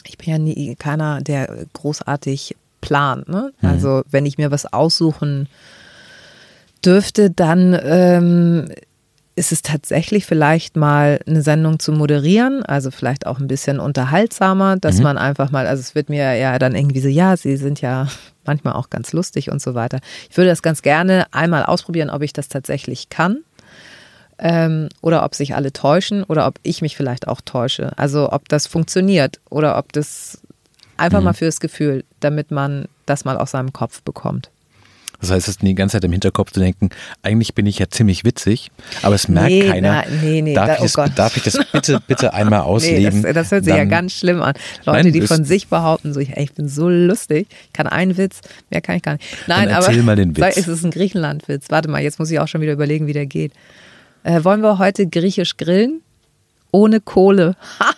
Ich 0.08 0.18
bin 0.18 0.30
ja 0.30 0.38
nie 0.38 0.76
keiner, 0.76 1.22
der 1.22 1.66
großartig 1.74 2.56
plant. 2.82 3.30
Ne? 3.30 3.54
Mhm. 3.62 3.70
Also 3.70 4.04
wenn 4.10 4.26
ich 4.26 4.38
mir 4.38 4.52
was 4.52 4.72
aussuchen 4.72 5.48
dürfte, 6.86 7.32
dann 7.32 7.80
ähm, 7.84 8.66
ist 9.36 9.52
es 9.52 9.62
tatsächlich 9.62 10.26
vielleicht 10.26 10.76
mal 10.76 11.20
eine 11.26 11.42
Sendung 11.42 11.80
zu 11.80 11.92
moderieren, 11.92 12.64
also 12.64 12.92
vielleicht 12.92 13.26
auch 13.26 13.40
ein 13.40 13.48
bisschen 13.48 13.80
unterhaltsamer, 13.80 14.78
dass 14.78 14.98
mhm. 14.98 15.04
man 15.04 15.18
einfach 15.18 15.50
mal, 15.50 15.66
also 15.66 15.82
es 15.82 15.96
wird 15.96 16.10
mir 16.10 16.36
ja 16.36 16.60
dann 16.60 16.76
irgendwie 16.76 17.00
so, 17.00 17.08
ja, 17.08 17.36
sie 17.36 17.58
sind 17.58 17.82
ja 17.82 18.08
manchmal 18.46 18.74
auch 18.74 18.90
ganz 18.90 19.14
lustig 19.14 19.50
und 19.50 19.62
so 19.62 19.74
weiter. 19.74 20.00
Ich 20.30 20.38
würde 20.38 20.50
das 20.50 20.62
ganz 20.62 20.82
gerne 20.82 21.26
einmal 21.32 21.64
ausprobieren, 21.64 22.10
ob 22.10 22.22
ich 22.22 22.34
das 22.34 22.48
tatsächlich 22.48 23.10
kann. 23.10 23.44
Ähm, 24.46 24.90
oder 25.02 25.24
ob 25.24 25.36
sich 25.36 25.56
alle 25.56 25.72
täuschen 25.72 26.24
oder 26.24 26.46
ob 26.48 26.60
ich 26.64 26.82
mich 26.82 26.98
vielleicht 26.98 27.30
auch 27.30 27.40
täusche. 27.40 27.98
Also 27.98 28.32
ob 28.32 28.50
das 28.50 28.68
funktioniert 28.68 29.40
oder 29.50 29.78
ob 29.78 29.94
das 29.94 30.42
einfach 30.98 31.20
mhm. 31.20 31.26
mal 31.26 31.34
fürs 31.34 31.62
Gefühl, 31.62 32.04
damit 32.20 32.52
man 32.52 32.86
das 33.06 33.24
mal 33.24 33.38
aus 33.38 33.52
seinem 33.52 33.72
Kopf 33.72 34.02
bekommt. 34.02 34.50
Das 35.24 35.32
heißt, 35.32 35.48
es 35.48 35.56
ist 35.56 35.62
die 35.62 35.74
ganze 35.74 35.94
Zeit 35.94 36.04
im 36.04 36.12
Hinterkopf 36.12 36.52
zu 36.52 36.60
denken, 36.60 36.90
eigentlich 37.22 37.56
bin 37.56 37.66
ich 37.66 37.80
ja 37.80 37.90
ziemlich 37.90 38.26
witzig, 38.26 38.72
aber 39.04 39.16
es 39.16 39.30
merkt 39.30 39.52
nee, 39.52 39.70
keiner. 39.70 40.04
Na, 40.06 40.16
nee, 40.22 40.42
nee, 40.42 40.54
darf, 40.54 40.68
da, 40.68 40.82
oh 40.82 40.86
ich 40.86 40.92
das, 40.92 41.16
darf, 41.16 41.38
ich 41.38 41.44
das, 41.44 41.60
bitte, 41.72 42.02
bitte 42.06 42.34
einmal 42.34 42.60
ausleben? 42.64 43.22
Das, 43.22 43.34
das, 43.34 43.52
hört 43.52 43.64
sich 43.64 43.72
Dann, 43.74 43.78
ja 43.78 43.86
ganz 43.86 44.12
schlimm 44.12 44.42
an. 44.42 44.54
Leute, 44.86 45.04
nein, 45.04 45.14
die 45.14 45.22
von 45.22 45.46
sich 45.46 45.70
behaupten, 45.70 46.14
so, 46.14 46.20
ich, 46.20 46.36
ich, 46.36 46.54
bin 46.54 46.68
so 46.68 46.90
lustig, 46.90 47.48
ich 47.68 47.72
kann 47.74 47.88
einen 47.88 48.18
Witz, 48.18 48.42
mehr 48.70 48.82
kann 48.82 48.98
ich 48.98 49.02
gar 49.02 49.14
nicht. 49.14 49.26
Nein, 49.48 49.70
Dann 49.70 49.78
erzähl 49.78 49.96
aber 49.96 50.04
mal 50.04 50.16
den 50.18 50.36
Witz. 50.38 50.58
ist 50.58 50.68
es 50.68 50.84
ein 50.84 50.92
Griechenland-Witz. 50.92 51.68
Warte 51.70 51.90
mal, 51.90 52.02
jetzt 52.02 52.20
muss 52.20 52.30
ich 52.30 52.40
auch 52.40 52.50
schon 52.50 52.60
wieder 52.60 52.74
überlegen, 52.74 53.08
wie 53.08 53.14
der 53.14 53.26
geht. 53.26 53.54
Äh, 54.24 54.44
wollen 54.44 54.62
wir 54.62 54.80
heute 54.80 55.08
griechisch 55.08 55.58
grillen? 55.58 56.02
Ohne 56.72 57.02
Kohle. 57.02 57.56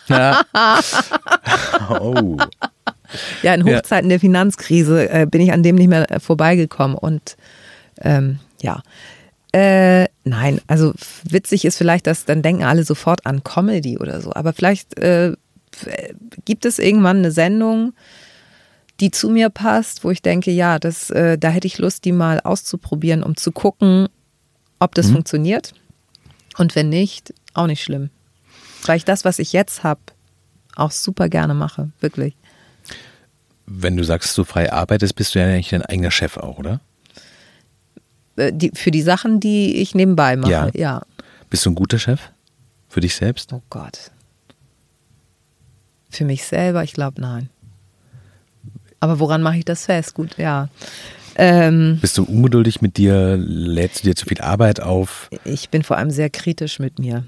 ja. 0.07 0.41
oh. 1.89 2.37
Ja, 3.41 3.53
in 3.53 3.63
Hochzeiten 3.63 4.09
ja. 4.09 4.15
der 4.15 4.19
Finanzkrise 4.19 5.09
äh, 5.09 5.25
bin 5.25 5.41
ich 5.41 5.53
an 5.53 5.63
dem 5.63 5.75
nicht 5.75 5.87
mehr 5.87 6.11
äh, 6.11 6.19
vorbeigekommen. 6.19 6.97
Und 6.97 7.37
ähm, 8.01 8.39
ja. 8.61 8.81
Äh, 9.53 10.09
nein, 10.25 10.59
also 10.67 10.93
witzig 11.23 11.63
ist 11.63 11.77
vielleicht, 11.77 12.07
dass 12.07 12.25
dann 12.25 12.41
denken 12.41 12.63
alle 12.63 12.83
sofort 12.83 13.25
an 13.25 13.43
Comedy 13.43 13.97
oder 13.97 14.19
so. 14.19 14.33
Aber 14.33 14.51
vielleicht 14.51 14.99
äh, 14.99 15.33
gibt 16.43 16.65
es 16.65 16.79
irgendwann 16.79 17.19
eine 17.19 17.31
Sendung, 17.31 17.93
die 18.99 19.11
zu 19.11 19.29
mir 19.29 19.49
passt, 19.49 20.03
wo 20.03 20.11
ich 20.11 20.21
denke, 20.21 20.51
ja, 20.51 20.79
das, 20.79 21.09
äh, 21.09 21.37
da 21.37 21.49
hätte 21.49 21.67
ich 21.67 21.77
Lust, 21.77 22.05
die 22.05 22.11
mal 22.11 22.41
auszuprobieren, 22.41 23.23
um 23.23 23.37
zu 23.37 23.51
gucken, 23.51 24.07
ob 24.79 24.95
das 24.95 25.07
mhm. 25.07 25.13
funktioniert. 25.13 25.73
Und 26.57 26.75
wenn 26.75 26.89
nicht, 26.89 27.33
auch 27.53 27.67
nicht 27.67 27.83
schlimm. 27.83 28.09
Weil 28.85 28.97
ich 28.97 29.05
das, 29.05 29.25
was 29.25 29.39
ich 29.39 29.53
jetzt 29.53 29.83
habe, 29.83 30.01
auch 30.75 30.91
super 30.91 31.29
gerne 31.29 31.53
mache, 31.53 31.91
wirklich. 31.99 32.35
Wenn 33.65 33.97
du 33.97 34.03
sagst, 34.03 34.37
du 34.37 34.43
frei 34.43 34.71
arbeitest, 34.71 35.15
bist 35.15 35.33
du 35.33 35.39
ja 35.39 35.45
eigentlich 35.45 35.69
dein 35.69 35.81
eigener 35.81 36.11
Chef 36.11 36.37
auch, 36.37 36.59
oder? 36.59 36.81
Äh, 38.35 38.53
die, 38.53 38.71
für 38.73 38.91
die 38.91 39.01
Sachen, 39.01 39.39
die 39.39 39.77
ich 39.77 39.95
nebenbei 39.95 40.35
mache, 40.35 40.71
ja. 40.75 40.99
ja. 40.99 41.01
Bist 41.49 41.65
du 41.65 41.71
ein 41.71 41.75
guter 41.75 41.99
Chef? 41.99 42.31
Für 42.89 42.99
dich 43.01 43.15
selbst? 43.15 43.51
Oh 43.53 43.61
Gott. 43.69 44.11
Für 46.09 46.25
mich 46.25 46.45
selber, 46.45 46.83
ich 46.83 46.93
glaube, 46.93 47.19
nein. 47.19 47.49
Aber 48.99 49.19
woran 49.19 49.41
mache 49.41 49.57
ich 49.57 49.65
das 49.65 49.85
fest? 49.85 50.13
Gut, 50.13 50.37
ja. 50.37 50.69
Ähm, 51.35 51.99
Bist 52.01 52.17
du 52.17 52.23
ungeduldig 52.23 52.81
mit 52.81 52.97
dir? 52.97 53.37
Lädst 53.37 54.03
du 54.03 54.07
dir 54.07 54.15
zu 54.15 54.25
viel 54.25 54.41
Arbeit 54.41 54.79
auf? 54.79 55.29
Ich 55.43 55.69
bin 55.69 55.83
vor 55.83 55.97
allem 55.97 56.11
sehr 56.11 56.29
kritisch 56.29 56.79
mit 56.79 56.99
mir. 56.99 57.25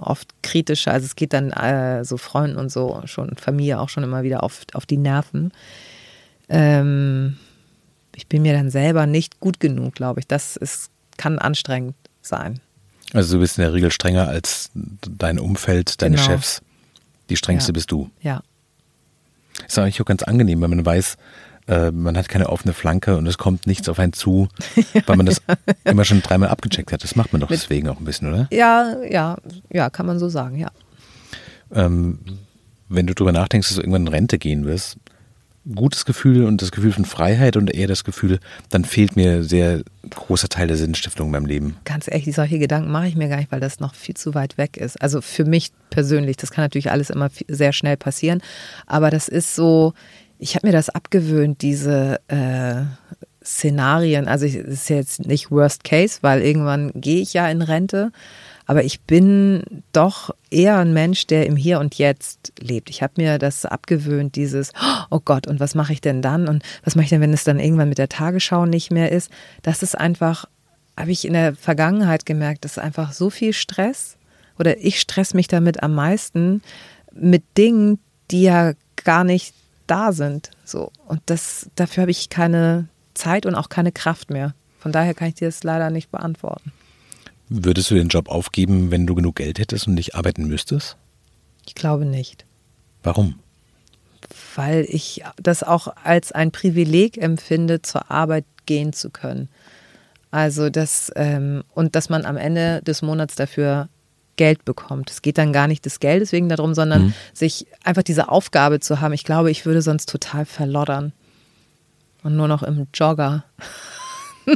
Oft 0.00 0.30
kritischer. 0.42 0.92
Also 0.92 1.06
es 1.06 1.16
geht 1.16 1.32
dann 1.32 1.50
äh, 1.50 2.04
so 2.04 2.16
Freunden 2.16 2.56
und 2.56 2.70
so 2.70 3.02
schon, 3.04 3.36
Familie 3.36 3.80
auch 3.80 3.88
schon 3.88 4.04
immer 4.04 4.22
wieder 4.22 4.42
auf, 4.42 4.62
auf 4.72 4.86
die 4.86 4.96
Nerven. 4.96 5.52
Ähm, 6.48 7.36
ich 8.14 8.26
bin 8.26 8.42
mir 8.42 8.54
dann 8.54 8.70
selber 8.70 9.06
nicht 9.06 9.40
gut 9.40 9.60
genug, 9.60 9.94
glaube 9.94 10.20
ich. 10.20 10.26
Das 10.26 10.56
ist, 10.56 10.90
kann 11.16 11.38
anstrengend 11.38 11.94
sein. 12.22 12.60
Also 13.12 13.36
du 13.36 13.40
bist 13.40 13.58
in 13.58 13.62
der 13.62 13.74
Regel 13.74 13.90
strenger 13.90 14.28
als 14.28 14.70
dein 14.74 15.38
Umfeld, 15.38 16.00
deine 16.00 16.16
genau. 16.16 16.28
Chefs. 16.28 16.62
Die 17.28 17.36
strengste 17.36 17.70
ja. 17.70 17.74
bist 17.74 17.90
du. 17.90 18.10
Ja. 18.22 18.42
Ist 19.66 19.78
eigentlich 19.78 20.00
auch 20.00 20.06
ganz 20.06 20.22
angenehm, 20.22 20.62
wenn 20.62 20.70
man 20.70 20.84
weiß, 20.84 21.16
äh, 21.68 21.90
man 21.90 22.16
hat 22.16 22.28
keine 22.28 22.48
offene 22.48 22.74
Flanke 22.74 23.16
und 23.16 23.26
es 23.26 23.38
kommt 23.38 23.66
nichts 23.66 23.88
auf 23.88 23.98
einen 23.98 24.12
zu, 24.12 24.48
weil 25.06 25.16
man 25.16 25.26
das 25.26 25.42
immer 25.84 26.04
schon 26.04 26.22
dreimal 26.22 26.48
abgecheckt 26.48 26.92
hat. 26.92 27.04
Das 27.04 27.16
macht 27.16 27.32
man 27.32 27.40
doch 27.40 27.48
deswegen 27.48 27.88
auch 27.88 27.98
ein 27.98 28.04
bisschen, 28.04 28.28
oder? 28.28 28.48
Ja, 28.50 28.96
ja, 29.08 29.36
ja, 29.70 29.90
kann 29.90 30.06
man 30.06 30.18
so 30.18 30.28
sagen, 30.28 30.58
ja. 30.58 30.70
Ähm, 31.72 32.18
wenn 32.88 33.06
du 33.06 33.14
darüber 33.14 33.32
nachdenkst, 33.32 33.68
dass 33.68 33.76
du 33.76 33.82
irgendwann 33.82 34.06
in 34.06 34.08
Rente 34.08 34.38
gehen 34.38 34.66
wirst, 34.66 34.98
gutes 35.74 36.04
Gefühl 36.04 36.44
und 36.44 36.60
das 36.60 36.72
Gefühl 36.72 36.92
von 36.92 37.04
Freiheit 37.04 37.56
und 37.56 37.72
eher 37.72 37.86
das 37.86 38.02
Gefühl, 38.02 38.40
dann 38.70 38.84
fehlt 38.84 39.14
mir 39.14 39.44
sehr 39.44 39.82
großer 40.10 40.48
Teil 40.48 40.66
der 40.66 40.76
Sinnstiftung 40.76 41.26
in 41.26 41.32
meinem 41.32 41.46
Leben. 41.46 41.76
Ganz 41.84 42.08
ehrlich, 42.08 42.34
solche 42.34 42.58
Gedanken 42.58 42.90
mache 42.90 43.06
ich 43.06 43.14
mir 43.14 43.28
gar 43.28 43.36
nicht, 43.36 43.52
weil 43.52 43.60
das 43.60 43.78
noch 43.78 43.94
viel 43.94 44.16
zu 44.16 44.34
weit 44.34 44.58
weg 44.58 44.76
ist. 44.76 45.00
Also 45.00 45.20
für 45.20 45.44
mich 45.44 45.70
persönlich, 45.90 46.36
das 46.36 46.50
kann 46.50 46.64
natürlich 46.64 46.90
alles 46.90 47.10
immer 47.10 47.30
sehr 47.46 47.72
schnell 47.72 47.96
passieren, 47.96 48.42
aber 48.86 49.10
das 49.10 49.28
ist 49.28 49.54
so, 49.54 49.94
ich 50.42 50.56
habe 50.56 50.66
mir 50.66 50.72
das 50.72 50.90
abgewöhnt, 50.90 51.62
diese 51.62 52.20
äh, 52.26 52.82
Szenarien. 53.44 54.26
Also 54.26 54.44
es 54.44 54.56
ist 54.56 54.90
jetzt 54.90 55.24
nicht 55.24 55.52
Worst 55.52 55.84
Case, 55.84 56.18
weil 56.22 56.42
irgendwann 56.42 56.90
gehe 56.96 57.22
ich 57.22 57.32
ja 57.32 57.48
in 57.48 57.62
Rente. 57.62 58.10
Aber 58.66 58.82
ich 58.82 59.02
bin 59.02 59.62
doch 59.92 60.34
eher 60.50 60.78
ein 60.78 60.92
Mensch, 60.92 61.28
der 61.28 61.46
im 61.46 61.54
Hier 61.54 61.78
und 61.78 61.94
Jetzt 61.96 62.52
lebt. 62.58 62.90
Ich 62.90 63.04
habe 63.04 63.14
mir 63.18 63.38
das 63.38 63.64
abgewöhnt, 63.64 64.34
dieses, 64.34 64.72
oh 65.10 65.20
Gott, 65.24 65.46
und 65.46 65.60
was 65.60 65.76
mache 65.76 65.92
ich 65.92 66.00
denn 66.00 66.22
dann? 66.22 66.48
Und 66.48 66.64
was 66.82 66.96
mache 66.96 67.04
ich 67.04 67.10
denn, 67.10 67.20
wenn 67.20 67.32
es 67.32 67.44
dann 67.44 67.60
irgendwann 67.60 67.88
mit 67.88 67.98
der 67.98 68.08
Tagesschau 68.08 68.66
nicht 68.66 68.90
mehr 68.90 69.12
ist? 69.12 69.30
Das 69.62 69.84
ist 69.84 69.96
einfach, 69.96 70.46
habe 70.96 71.12
ich 71.12 71.24
in 71.24 71.34
der 71.34 71.54
Vergangenheit 71.54 72.26
gemerkt, 72.26 72.64
das 72.64 72.72
ist 72.72 72.82
einfach 72.82 73.12
so 73.12 73.30
viel 73.30 73.52
Stress. 73.52 74.16
Oder 74.58 74.78
ich 74.78 75.00
stress 75.00 75.34
mich 75.34 75.46
damit 75.46 75.84
am 75.84 75.94
meisten 75.94 76.62
mit 77.12 77.44
Dingen, 77.56 78.00
die 78.32 78.42
ja 78.42 78.72
gar 79.04 79.22
nicht 79.22 79.54
da 79.92 80.12
sind. 80.12 80.50
So. 80.64 80.90
Und 81.06 81.20
das, 81.26 81.68
dafür 81.76 82.02
habe 82.02 82.10
ich 82.10 82.30
keine 82.30 82.88
Zeit 83.12 83.44
und 83.44 83.54
auch 83.54 83.68
keine 83.68 83.92
Kraft 83.92 84.30
mehr. 84.30 84.54
Von 84.78 84.90
daher 84.90 85.12
kann 85.12 85.28
ich 85.28 85.34
dir 85.34 85.48
das 85.48 85.62
leider 85.62 85.90
nicht 85.90 86.10
beantworten. 86.10 86.72
Würdest 87.50 87.90
du 87.90 87.94
den 87.94 88.08
Job 88.08 88.30
aufgeben, 88.30 88.90
wenn 88.90 89.06
du 89.06 89.14
genug 89.14 89.36
Geld 89.36 89.58
hättest 89.58 89.86
und 89.86 89.94
nicht 89.94 90.14
arbeiten 90.14 90.46
müsstest? 90.46 90.96
Ich 91.66 91.74
glaube 91.74 92.06
nicht. 92.06 92.46
Warum? 93.02 93.38
Weil 94.54 94.86
ich 94.88 95.22
das 95.36 95.62
auch 95.62 95.94
als 96.02 96.32
ein 96.32 96.52
Privileg 96.52 97.18
empfinde, 97.18 97.82
zur 97.82 98.10
Arbeit 98.10 98.46
gehen 98.64 98.94
zu 98.94 99.10
können. 99.10 99.50
Also 100.30 100.70
das, 100.70 101.12
ähm, 101.16 101.64
und 101.74 101.94
dass 101.94 102.08
man 102.08 102.24
am 102.24 102.38
Ende 102.38 102.80
des 102.82 103.02
Monats 103.02 103.34
dafür 103.34 103.90
Geld 104.36 104.64
bekommt. 104.64 105.10
Es 105.10 105.22
geht 105.22 105.38
dann 105.38 105.52
gar 105.52 105.66
nicht 105.66 105.84
des 105.84 106.00
Geldes 106.00 106.32
wegen 106.32 106.48
darum, 106.48 106.74
sondern 106.74 107.06
mhm. 107.06 107.14
sich 107.34 107.66
einfach 107.84 108.02
diese 108.02 108.28
Aufgabe 108.28 108.80
zu 108.80 109.00
haben. 109.00 109.12
Ich 109.12 109.24
glaube, 109.24 109.50
ich 109.50 109.66
würde 109.66 109.82
sonst 109.82 110.08
total 110.08 110.46
verloddern 110.46 111.12
und 112.22 112.36
nur 112.36 112.48
noch 112.48 112.62
im 112.62 112.86
Jogger 112.94 113.44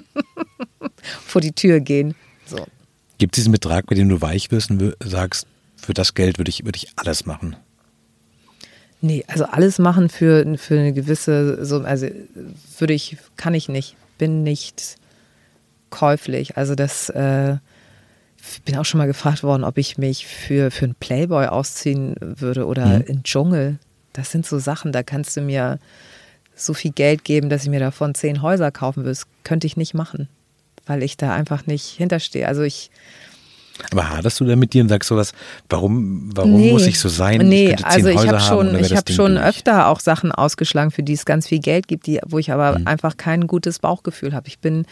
vor 1.27 1.41
die 1.41 1.53
Tür 1.53 1.81
gehen. 1.81 2.15
So. 2.47 2.67
Gibt 3.19 3.37
es 3.37 3.43
diesen 3.43 3.53
Betrag, 3.53 3.87
bei 3.87 3.95
dem 3.95 4.09
du 4.09 4.21
weich 4.21 4.51
wirst 4.51 4.71
und 4.71 4.95
sagst, 5.01 5.47
für 5.77 5.95
das 5.95 6.15
Geld 6.15 6.39
würde 6.39 6.49
ich, 6.49 6.65
würde 6.65 6.77
ich 6.77 6.89
alles 6.97 7.27
machen? 7.27 7.57
Nee, 9.01 9.25
also 9.29 9.45
alles 9.45 9.79
machen 9.79 10.09
für, 10.09 10.57
für 10.59 10.79
eine 10.79 10.93
gewisse, 10.93 11.65
so, 11.65 11.83
also 11.83 12.09
würde 12.79 12.95
ich, 12.95 13.19
kann 13.37 13.55
ich 13.55 13.69
nicht, 13.69 13.95
bin 14.19 14.43
nicht 14.43 14.97
käuflich. 15.91 16.57
Also 16.57 16.75
das, 16.75 17.11
äh, 17.11 17.57
bin 18.65 18.77
auch 18.77 18.85
schon 18.85 18.99
mal 18.99 19.07
gefragt 19.07 19.43
worden, 19.43 19.65
ob 19.65 19.79
ich 19.79 19.99
mich 19.99 20.27
für, 20.27 20.71
für 20.71 20.85
einen 20.85 20.95
Playboy 20.95 21.47
ausziehen 21.47 22.15
würde 22.21 22.67
oder 22.67 22.87
mhm. 22.87 23.03
in 23.03 23.23
Dschungel. 23.23 23.79
Das 24.13 24.31
sind 24.31 24.47
so 24.47 24.59
Sachen, 24.59 24.93
da 24.93 25.03
kannst 25.03 25.37
du 25.37 25.41
mir 25.41 25.79
so 26.55 26.75
viel 26.75 26.93
Geld 26.93 27.25
geben, 27.25 27.51
dass 27.51 27.65
ich 27.65 27.69
mir 27.69 27.81
davon 27.81 28.15
zehn 28.15 28.43
Häuser 28.43 28.71
kaufen 28.71 29.01
würde. 29.01 29.11
Das 29.11 29.27
könnte 29.45 29.67
ich 29.67 29.77
nicht 29.77 29.95
machen, 29.95 30.29
weil 30.87 31.03
ich 31.03 31.17
da 31.17 31.35
einfach 31.35 31.67
nicht 31.67 31.85
hinterstehe. 31.85 32.49
Also 32.49 32.63
ich. 32.63 32.91
Aber 33.93 34.09
haderst 34.09 34.41
du 34.41 34.47
da 34.47 34.57
mit 34.57 34.73
dir 34.73 34.83
und 34.83 34.89
sagst 34.89 35.09
sowas, 35.09 35.33
warum, 35.69 36.31
warum 36.35 36.57
nee, 36.57 36.73
muss 36.73 36.87
ich 36.87 36.99
so 36.99 37.11
sein? 37.11 37.47
Nee, 37.47 37.75
ich 37.75 37.85
also 37.85 38.09
ich 38.09 38.27
habe 38.27 38.41
schon, 38.41 38.75
ich 38.75 38.97
habe 38.97 39.13
schon 39.13 39.37
öfter 39.37 39.89
auch 39.89 40.01
Sachen 40.01 40.33
ausgeschlagen, 40.33 40.91
für 40.91 41.03
die 41.03 41.13
es 41.13 41.27
ganz 41.27 41.47
viel 41.47 41.59
Geld 41.59 41.87
gibt, 41.87 42.07
die, 42.07 42.21
wo 42.25 42.39
ich 42.39 42.51
aber 42.51 42.79
mhm. 42.79 42.87
einfach 42.87 43.19
kein 43.19 43.47
gutes 43.47 43.79
Bauchgefühl 43.81 44.33
habe. 44.33 44.49
Ich 44.49 44.61
bin 44.61 44.87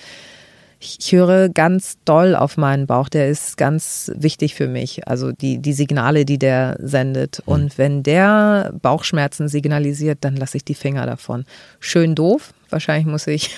ich 0.84 1.12
höre 1.12 1.48
ganz 1.48 1.98
doll 2.04 2.36
auf 2.36 2.56
meinen 2.56 2.86
Bauch, 2.86 3.08
der 3.08 3.28
ist 3.28 3.56
ganz 3.56 4.10
wichtig 4.14 4.54
für 4.54 4.68
mich. 4.68 5.08
Also 5.08 5.32
die, 5.32 5.58
die 5.58 5.72
Signale, 5.72 6.24
die 6.24 6.38
der 6.38 6.76
sendet. 6.80 7.42
Mhm. 7.46 7.52
Und 7.52 7.78
wenn 7.78 8.02
der 8.02 8.74
Bauchschmerzen 8.82 9.48
signalisiert, 9.48 10.18
dann 10.22 10.36
lasse 10.36 10.58
ich 10.58 10.64
die 10.64 10.74
Finger 10.74 11.06
davon. 11.06 11.44
Schön 11.80 12.14
doof. 12.14 12.52
Wahrscheinlich 12.70 13.06
muss 13.06 13.26
ich. 13.26 13.50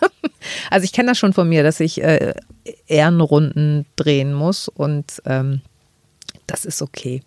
also 0.70 0.84
ich 0.84 0.92
kenne 0.92 1.10
das 1.10 1.18
schon 1.18 1.32
von 1.32 1.48
mir, 1.48 1.62
dass 1.62 1.80
ich 1.80 2.02
äh, 2.02 2.34
Ehrenrunden 2.86 3.86
drehen 3.96 4.32
muss 4.32 4.68
und 4.68 5.20
ähm, 5.24 5.62
das 6.46 6.64
ist 6.64 6.82
okay. 6.82 7.22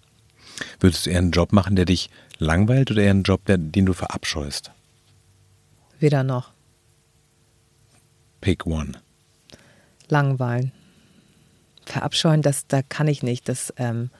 Würdest 0.79 1.05
du 1.05 1.09
eher 1.09 1.19
einen 1.19 1.31
Job 1.31 1.51
machen, 1.51 1.75
der 1.75 1.85
dich 1.85 2.09
langweilt 2.37 2.91
oder 2.91 3.01
eher 3.01 3.11
einen 3.11 3.23
Job, 3.23 3.45
der, 3.45 3.57
den 3.57 3.85
du 3.85 3.93
verabscheust? 3.93 4.71
Weder 5.99 6.23
noch. 6.23 6.51
Pick 8.39 8.65
one 8.65 8.93
langweilen. 10.11 10.71
Verabscheuen, 11.85 12.41
das, 12.41 12.67
da 12.67 12.81
kann 12.83 13.07
ich 13.07 13.23
nicht. 13.23 13.49
Das 13.49 13.73
ähm, 13.77 14.11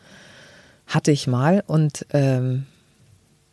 hatte 0.88 1.12
ich 1.12 1.28
mal 1.28 1.64
und 1.68 2.06
ähm, 2.12 2.66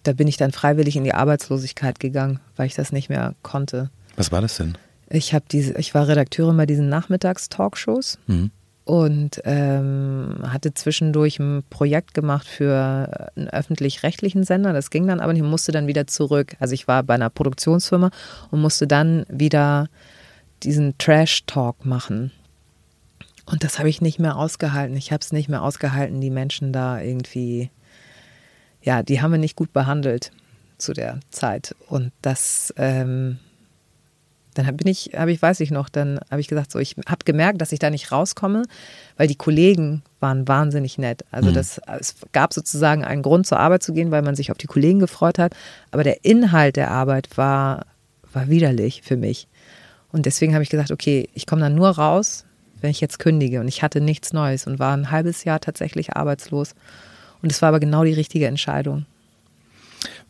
da 0.02 0.12
bin 0.12 0.26
ich 0.26 0.36
dann 0.36 0.52
freiwillig 0.52 0.96
in 0.96 1.04
die 1.04 1.14
Arbeitslosigkeit 1.14 2.00
gegangen, 2.00 2.40
weil 2.56 2.66
ich 2.66 2.74
das 2.74 2.92
nicht 2.92 3.08
mehr 3.08 3.34
konnte. 3.42 3.90
Was 4.16 4.32
war 4.32 4.40
das 4.40 4.56
denn? 4.56 4.78
Ich 5.10 5.34
habe 5.34 5.44
diese, 5.50 5.74
ich 5.78 5.94
war 5.94 6.08
Redakteurin 6.08 6.56
bei 6.56 6.66
diesen 6.66 6.88
Nachmittagstalkshows 6.88 8.18
mhm. 8.26 8.50
und 8.84 9.40
ähm, 9.44 10.36
hatte 10.42 10.74
zwischendurch 10.74 11.38
ein 11.38 11.62
Projekt 11.70 12.14
gemacht 12.14 12.46
für 12.46 13.30
einen 13.36 13.48
öffentlich-rechtlichen 13.48 14.44
Sender. 14.44 14.72
Das 14.72 14.90
ging 14.90 15.06
dann 15.06 15.20
aber 15.20 15.32
nicht, 15.32 15.42
musste 15.42 15.72
dann 15.72 15.86
wieder 15.86 16.06
zurück. 16.06 16.56
Also 16.58 16.74
ich 16.74 16.88
war 16.88 17.02
bei 17.02 17.14
einer 17.14 17.30
Produktionsfirma 17.30 18.10
und 18.50 18.60
musste 18.60 18.86
dann 18.86 19.24
wieder 19.28 19.88
diesen 20.62 20.96
Trash-Talk 20.98 21.84
machen. 21.84 22.32
Und 23.46 23.64
das 23.64 23.78
habe 23.78 23.88
ich 23.88 24.00
nicht 24.00 24.18
mehr 24.18 24.36
ausgehalten. 24.36 24.96
Ich 24.96 25.12
habe 25.12 25.20
es 25.22 25.32
nicht 25.32 25.48
mehr 25.48 25.62
ausgehalten, 25.62 26.20
die 26.20 26.30
Menschen 26.30 26.72
da 26.72 27.00
irgendwie, 27.00 27.70
ja, 28.82 29.02
die 29.02 29.22
haben 29.22 29.32
wir 29.32 29.38
nicht 29.38 29.56
gut 29.56 29.72
behandelt 29.72 30.32
zu 30.76 30.92
der 30.92 31.20
Zeit. 31.30 31.74
Und 31.88 32.12
das, 32.20 32.74
ähm, 32.76 33.38
dann 34.54 34.76
bin 34.76 34.86
ich, 34.86 35.12
habe 35.16 35.32
ich, 35.32 35.40
weiß 35.40 35.60
ich 35.60 35.70
noch, 35.70 35.88
dann 35.88 36.20
habe 36.30 36.40
ich 36.40 36.48
gesagt, 36.48 36.72
so, 36.72 36.78
ich 36.78 36.96
habe 37.06 37.24
gemerkt, 37.24 37.60
dass 37.60 37.72
ich 37.72 37.78
da 37.78 37.90
nicht 37.90 38.12
rauskomme, 38.12 38.64
weil 39.16 39.28
die 39.28 39.36
Kollegen 39.36 40.02
waren 40.20 40.46
wahnsinnig 40.46 40.98
nett. 40.98 41.24
Also 41.30 41.50
mhm. 41.50 41.54
das, 41.54 41.80
es 41.98 42.16
gab 42.32 42.52
sozusagen 42.52 43.04
einen 43.04 43.22
Grund 43.22 43.46
zur 43.46 43.60
Arbeit 43.60 43.82
zu 43.82 43.92
gehen, 43.92 44.10
weil 44.10 44.22
man 44.22 44.36
sich 44.36 44.50
auf 44.50 44.58
die 44.58 44.66
Kollegen 44.66 44.98
gefreut 44.98 45.38
hat. 45.38 45.54
Aber 45.90 46.04
der 46.04 46.24
Inhalt 46.24 46.76
der 46.76 46.90
Arbeit 46.90 47.36
war, 47.36 47.86
war 48.32 48.48
widerlich 48.48 49.02
für 49.02 49.16
mich. 49.16 49.48
Und 50.12 50.26
deswegen 50.26 50.54
habe 50.54 50.62
ich 50.62 50.70
gesagt, 50.70 50.90
okay, 50.90 51.28
ich 51.34 51.46
komme 51.46 51.62
dann 51.62 51.74
nur 51.74 51.90
raus, 51.90 52.44
wenn 52.80 52.90
ich 52.90 53.00
jetzt 53.00 53.18
kündige. 53.18 53.60
Und 53.60 53.68
ich 53.68 53.82
hatte 53.82 54.00
nichts 54.00 54.32
Neues 54.32 54.66
und 54.66 54.78
war 54.78 54.96
ein 54.96 55.10
halbes 55.10 55.44
Jahr 55.44 55.60
tatsächlich 55.60 56.16
arbeitslos. 56.16 56.74
Und 57.42 57.52
es 57.52 57.62
war 57.62 57.70
aber 57.70 57.80
genau 57.80 58.04
die 58.04 58.14
richtige 58.14 58.46
Entscheidung. 58.46 59.06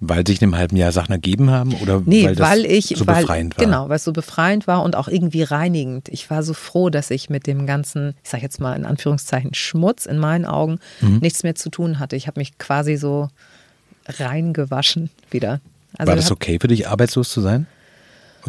Weil 0.01 0.27
sich 0.27 0.41
in 0.41 0.47
einem 0.47 0.57
halben 0.57 0.77
Jahr 0.77 0.93
Sachen 0.93 1.13
ergeben 1.13 1.51
haben 1.51 1.75
oder 1.75 2.01
nee, 2.05 2.25
weil, 2.25 2.37
das 2.37 2.49
weil 2.49 2.65
ich, 2.65 2.95
so 2.97 3.07
weil, 3.07 3.23
befreiend 3.23 3.59
war? 3.59 3.65
Genau, 3.65 3.89
weil 3.89 3.97
es 3.97 4.05
so 4.05 4.13
befreiend 4.13 4.67
war 4.67 4.83
und 4.83 4.95
auch 4.95 5.09
irgendwie 5.09 5.43
reinigend. 5.43 6.09
Ich 6.09 6.31
war 6.31 6.43
so 6.43 6.55
froh, 6.55 6.89
dass 6.89 7.11
ich 7.11 7.29
mit 7.29 7.47
dem 7.47 7.67
ganzen, 7.67 8.15
ich 8.23 8.31
sage 8.31 8.45
jetzt 8.45 8.61
mal 8.61 8.75
in 8.75 8.87
Anführungszeichen 8.87 9.55
Schmutz 9.55 10.07
in 10.07 10.19
meinen 10.19 10.45
Augen 10.45 10.79
mhm. 11.01 11.19
nichts 11.19 11.43
mehr 11.43 11.57
zu 11.57 11.69
tun 11.69 11.99
hatte. 11.99 12.17
Ich 12.17 12.29
habe 12.29 12.39
mich 12.39 12.59
quasi 12.59 12.97
so 12.97 13.29
reingewaschen 14.07 15.11
wieder. 15.31 15.61
Also 15.97 16.09
war 16.09 16.17
das 16.17 16.31
okay 16.31 16.59
für 16.61 16.69
dich, 16.69 16.89
arbeitslos 16.89 17.31
zu 17.31 17.41
sein? 17.41 17.67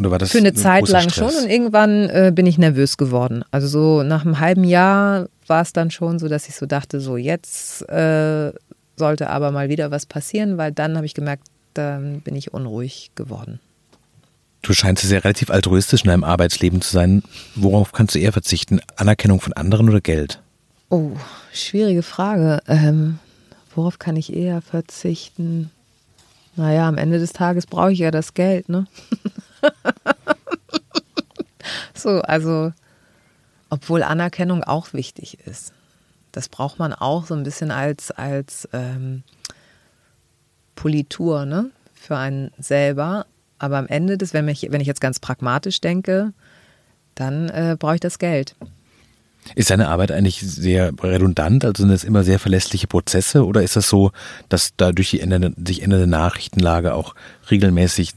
Oder 0.00 0.10
war 0.10 0.18
das 0.18 0.32
für 0.32 0.38
eine 0.38 0.54
Zeit 0.54 0.88
lang 0.88 1.10
Stress? 1.10 1.32
schon 1.32 1.44
und 1.44 1.50
irgendwann 1.50 2.08
äh, 2.08 2.32
bin 2.34 2.46
ich 2.46 2.58
nervös 2.58 2.96
geworden. 2.96 3.44
Also 3.50 3.68
so 3.68 4.02
nach 4.02 4.24
einem 4.24 4.40
halben 4.40 4.64
Jahr 4.64 5.28
war 5.46 5.62
es 5.62 5.72
dann 5.72 5.90
schon 5.90 6.18
so, 6.18 6.28
dass 6.28 6.48
ich 6.48 6.56
so 6.56 6.66
dachte, 6.66 7.00
so 7.00 7.16
jetzt 7.16 7.88
äh, 7.88 8.52
sollte 8.96 9.30
aber 9.30 9.50
mal 9.50 9.68
wieder 9.68 9.90
was 9.90 10.06
passieren, 10.06 10.58
weil 10.58 10.72
dann 10.72 10.96
habe 10.96 11.06
ich 11.06 11.14
gemerkt, 11.14 11.48
dann 11.74 12.20
bin 12.20 12.34
ich 12.34 12.52
unruhig 12.52 13.10
geworden. 13.14 13.60
Du 14.62 14.74
scheinst 14.74 15.10
ja 15.10 15.18
relativ 15.18 15.50
altruistisch 15.50 16.04
in 16.04 16.10
deinem 16.10 16.24
Arbeitsleben 16.24 16.82
zu 16.82 16.92
sein. 16.92 17.22
Worauf 17.54 17.92
kannst 17.92 18.14
du 18.14 18.18
eher 18.18 18.32
verzichten? 18.32 18.80
Anerkennung 18.96 19.40
von 19.40 19.54
anderen 19.54 19.88
oder 19.88 20.00
Geld? 20.00 20.40
Oh, 20.90 21.12
schwierige 21.52 22.02
Frage. 22.02 22.60
Ähm, 22.68 23.18
worauf 23.74 23.98
kann 23.98 24.16
ich 24.16 24.34
eher 24.34 24.60
verzichten? 24.60 25.70
Naja, 26.56 26.88
am 26.88 26.98
Ende 26.98 27.18
des 27.18 27.32
Tages 27.32 27.66
brauche 27.66 27.92
ich 27.92 28.00
ja 28.00 28.10
das 28.10 28.34
Geld, 28.34 28.68
ne? 28.68 28.86
so, 31.94 32.20
also, 32.20 32.72
obwohl 33.68 34.02
Anerkennung 34.02 34.64
auch 34.64 34.92
wichtig 34.92 35.38
ist. 35.46 35.72
Das 36.32 36.48
braucht 36.48 36.78
man 36.78 36.92
auch 36.92 37.26
so 37.26 37.34
ein 37.34 37.42
bisschen 37.42 37.70
als, 37.70 38.10
als 38.10 38.68
ähm, 38.72 39.22
Politur, 40.74 41.44
ne? 41.44 41.70
Für 41.94 42.16
einen 42.16 42.50
selber. 42.58 43.26
Aber 43.58 43.78
am 43.78 43.86
Ende 43.86 44.16
des, 44.16 44.32
wenn 44.32 44.48
ich, 44.48 44.68
wenn 44.70 44.80
ich 44.80 44.86
jetzt 44.86 45.02
ganz 45.02 45.20
pragmatisch 45.20 45.80
denke, 45.80 46.32
dann 47.14 47.50
äh, 47.50 47.76
brauche 47.78 47.96
ich 47.96 48.00
das 48.00 48.18
Geld. 48.18 48.56
Ist 49.54 49.70
deine 49.70 49.88
Arbeit 49.88 50.12
eigentlich 50.12 50.40
sehr 50.40 50.92
redundant? 51.02 51.64
Also 51.64 51.82
sind 51.82 51.90
das 51.90 52.04
immer 52.04 52.22
sehr 52.22 52.38
verlässliche 52.38 52.86
Prozesse 52.86 53.44
oder 53.44 53.62
ist 53.62 53.76
das 53.76 53.88
so, 53.88 54.12
dass 54.48 54.76
da 54.76 54.92
durch 54.92 55.10
die 55.10 55.20
ändernde, 55.20 55.52
sich 55.62 55.82
ändernde 55.82 56.06
Nachrichtenlage 56.06 56.94
auch 56.94 57.14
regelmäßig 57.50 58.14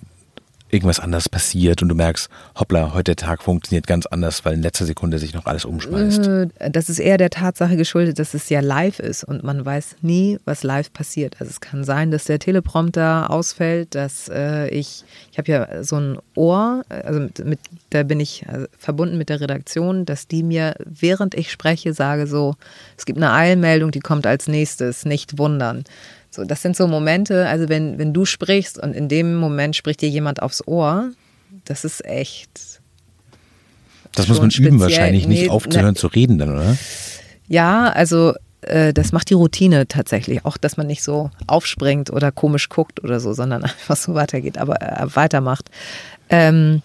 irgendwas 0.74 1.00
anders 1.00 1.30
passiert 1.30 1.82
und 1.82 1.90
du 1.90 1.96
merkst, 1.96 2.30
hoppla, 2.56 2.94
heute 2.94 3.16
der 3.16 3.16
Tag 3.16 3.44
funktioniert 3.44 3.88
ganz 3.88 4.06
anders, 4.06 4.44
weil 4.46 4.56
in 4.56 4.62
letzter 4.62 4.86
Sekunde 4.86 5.20
sich 5.20 5.34
noch 5.34 5.46
alles 5.46 5.66
umschmeißt? 5.66 6.28
Äh, 6.28 6.48
das 6.72 6.90
ist 6.90 7.00
eher 7.00 7.18
der 7.18 7.30
Tatsache 7.30 7.78
geschuldet, 7.78 8.20
dass 8.20 8.34
es 8.34 8.50
ja 8.50 8.60
live 8.60 9.00
ist 9.00 9.24
und 9.24 9.44
man 9.44 9.66
weiß 9.66 9.98
nie, 10.02 10.40
was 10.46 10.64
live 10.64 10.92
passiert. 10.92 11.36
Also 11.40 11.52
es 11.52 11.62
kann 11.62 11.84
sein, 11.84 12.12
dass 12.12 12.26
der 12.26 12.40
Teleprompter 12.40 13.30
ausfällt, 13.30 13.96
dass 13.96 14.30
äh, 14.30 14.68
ich, 14.70 15.04
ich 15.32 15.38
habe 15.38 15.52
ja 15.52 15.84
so 15.84 15.98
ein 15.98 16.18
Ohr, 16.36 16.84
also 16.90 17.20
mit, 17.20 17.46
mit 17.46 17.60
da 17.90 18.04
bin 18.04 18.20
ich 18.20 18.46
also 18.48 18.66
verbunden 18.78 19.18
mit 19.18 19.30
der 19.30 19.42
Redaktion, 19.42 20.06
dass 20.06 20.28
die 20.28 20.44
mir, 20.44 20.76
während 20.86 21.36
ich 21.36 21.52
spreche, 21.52 21.94
sage 21.94 22.28
so, 22.28 22.56
es 22.98 23.06
gibt 23.06 23.18
eine 23.18 23.32
Eilmeldung, 23.32 23.92
die 23.92 24.00
kommt 24.00 24.26
als 24.26 24.48
nächstes, 24.48 25.06
nicht 25.06 25.38
wundern. 25.38 25.84
So, 26.34 26.44
das 26.46 26.64
sind 26.64 26.76
so 26.76 26.88
Momente, 26.88 27.48
also 27.48 27.70
wenn, 27.70 28.00
wenn 28.00 28.12
du 28.12 28.26
sprichst 28.26 28.80
und 28.80 28.94
in 28.94 29.08
dem 29.08 29.36
Moment 29.36 29.76
spricht 29.76 30.02
dir 30.02 30.10
jemand 30.10 30.42
aufs 30.42 30.66
Ohr, 30.68 31.12
das 31.66 31.86
ist 31.86 32.04
echt. 32.06 32.82
Das 34.16 34.28
muss 34.28 34.40
man 34.40 34.50
üben, 34.50 34.80
wahrscheinlich 34.80 35.28
nee, 35.28 35.42
nicht 35.42 35.52
aufzuhören 35.52 35.94
ne, 35.94 35.96
zu 35.96 36.08
reden 36.08 36.40
dann, 36.40 36.50
oder? 36.50 36.76
Ja, 37.48 37.90
also 37.90 38.34
äh, 38.62 38.94
das 38.94 39.12
macht 39.12 39.30
die 39.30 39.36
Routine 39.36 39.88
tatsächlich. 39.88 40.44
Auch, 40.44 40.58
dass 40.58 40.76
man 40.76 40.88
nicht 40.88 41.04
so 41.04 41.30
aufspringt 41.46 42.12
oder 42.12 42.32
komisch 42.32 42.68
guckt 42.70 43.04
oder 43.04 43.20
so, 43.20 43.34
sondern 43.34 43.64
einfach 43.64 43.96
so 43.96 44.16
weitergeht, 44.16 44.58
aber 44.58 44.82
äh, 44.82 45.16
weitermacht. 45.16 45.70
Ähm, 46.30 46.82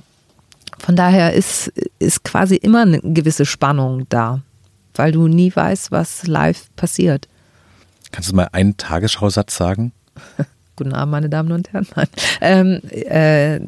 von 0.78 0.94
daher 0.94 1.32
ist, 1.32 1.72
ist 1.98 2.22
quasi 2.22 2.56
immer 2.56 2.82
eine 2.82 3.00
gewisse 3.00 3.46
Spannung 3.46 4.06
da, 4.10 4.42
weil 4.94 5.12
du 5.12 5.26
nie 5.26 5.54
weißt, 5.54 5.90
was 5.90 6.26
live 6.26 6.68
passiert. 6.76 7.28
Kannst 8.12 8.30
du 8.30 8.36
mal 8.36 8.48
einen 8.52 8.76
Tagesschausatz 8.76 9.56
sagen? 9.56 9.92
Guten 10.76 10.92
Abend, 10.92 11.10
meine 11.10 11.28
Damen 11.28 11.52
und 11.52 11.72
Herren. 11.72 11.86
Ähm, 12.40 12.80
äh, 12.90 13.60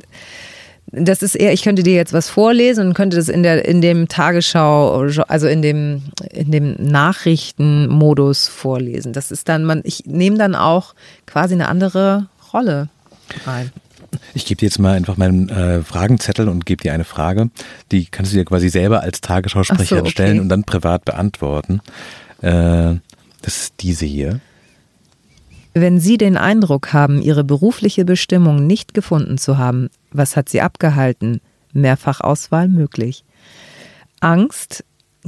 das 0.93 1.23
ist 1.23 1.35
eher, 1.37 1.53
ich 1.53 1.63
könnte 1.63 1.83
dir 1.83 1.95
jetzt 1.95 2.13
was 2.13 2.29
vorlesen 2.29 2.89
und 2.89 2.95
könnte 2.95 3.17
das 3.17 3.29
in 3.29 3.43
der 3.43 3.65
in 3.67 3.81
dem 3.81 4.09
Tagesschau, 4.09 5.07
also 5.29 5.47
in 5.47 5.63
dem 5.63 6.03
in 6.33 6.51
dem 6.51 6.75
Nachrichtenmodus 6.79 8.49
vorlesen. 8.49 9.13
Das 9.13 9.31
ist 9.31 9.49
dann 9.49 9.65
man, 9.65 9.83
ich 9.85 10.07
nehme 10.07 10.37
dann 10.37 10.55
auch 10.55 10.95
quasi 11.27 11.55
eine 11.55 11.69
andere 11.69 12.27
Rolle 12.53 12.89
ein. 13.47 13.71
Ich 14.35 14.45
gebe 14.45 14.59
dir 14.59 14.67
jetzt 14.67 14.81
mal 14.81 14.97
einfach 14.97 15.17
meinen 15.17 15.49
äh, 15.49 15.83
Fragenzettel 15.83 16.49
und 16.49 16.67
gebe 16.67 16.83
dir 16.83 16.93
eine 16.93 17.05
Frage. 17.05 17.51
Die 17.93 18.07
kannst 18.07 18.33
du 18.33 18.37
dir 18.37 18.45
quasi 18.45 18.69
selber 18.69 19.03
als 19.03 19.21
Tagesschausprecher 19.21 19.97
so, 19.97 20.03
okay. 20.03 20.11
stellen 20.11 20.41
und 20.41 20.49
dann 20.49 20.65
privat 20.65 21.05
beantworten. 21.05 21.81
Äh, 22.43 22.97
das 23.43 23.63
ist 23.63 23.75
diese 23.81 24.07
hier. 24.07 24.41
Wenn 25.73 26.01
Sie 26.01 26.19
den 26.19 26.37
Eindruck 26.37 26.93
haben, 26.93 27.23
Ihre 27.23 27.45
berufliche 27.45 28.05
Bestimmung 28.05 28.67
nicht 28.67 28.93
gefunden 28.93 29.39
zu 29.39 29.57
haben, 29.57 29.89
was 30.11 30.37
hat 30.37 30.49
Sie 30.49 30.61
abgehalten? 30.61 31.41
Mehrfachauswahl 31.73 32.69
möglich. 32.69 33.25
Angst, 34.21 34.85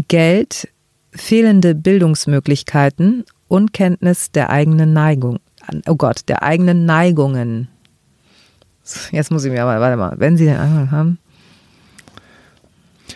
Geld, 0.09 0.69
fehlende 1.13 1.75
Bildungsmöglichkeiten, 1.75 3.25
Unkenntnis 3.49 4.33
der 4.33 4.51
eigenen 4.51 4.93
Neigung. 4.93 5.39
Oh 5.87 5.95
Gott, 5.95 6.23
der 6.29 6.43
eigenen 6.43 6.87
Neigungen. 6.87 7.69
Jetzt 9.13 9.31
muss 9.31 9.45
ich 9.45 9.53
mir 9.53 9.63
aber, 9.63 9.81
warte 9.81 9.97
mal, 9.97 10.15
wenn 10.19 10.37
Sie 10.37 10.47
den 10.47 10.57
Eindruck 10.57 10.91
haben. 10.91 11.19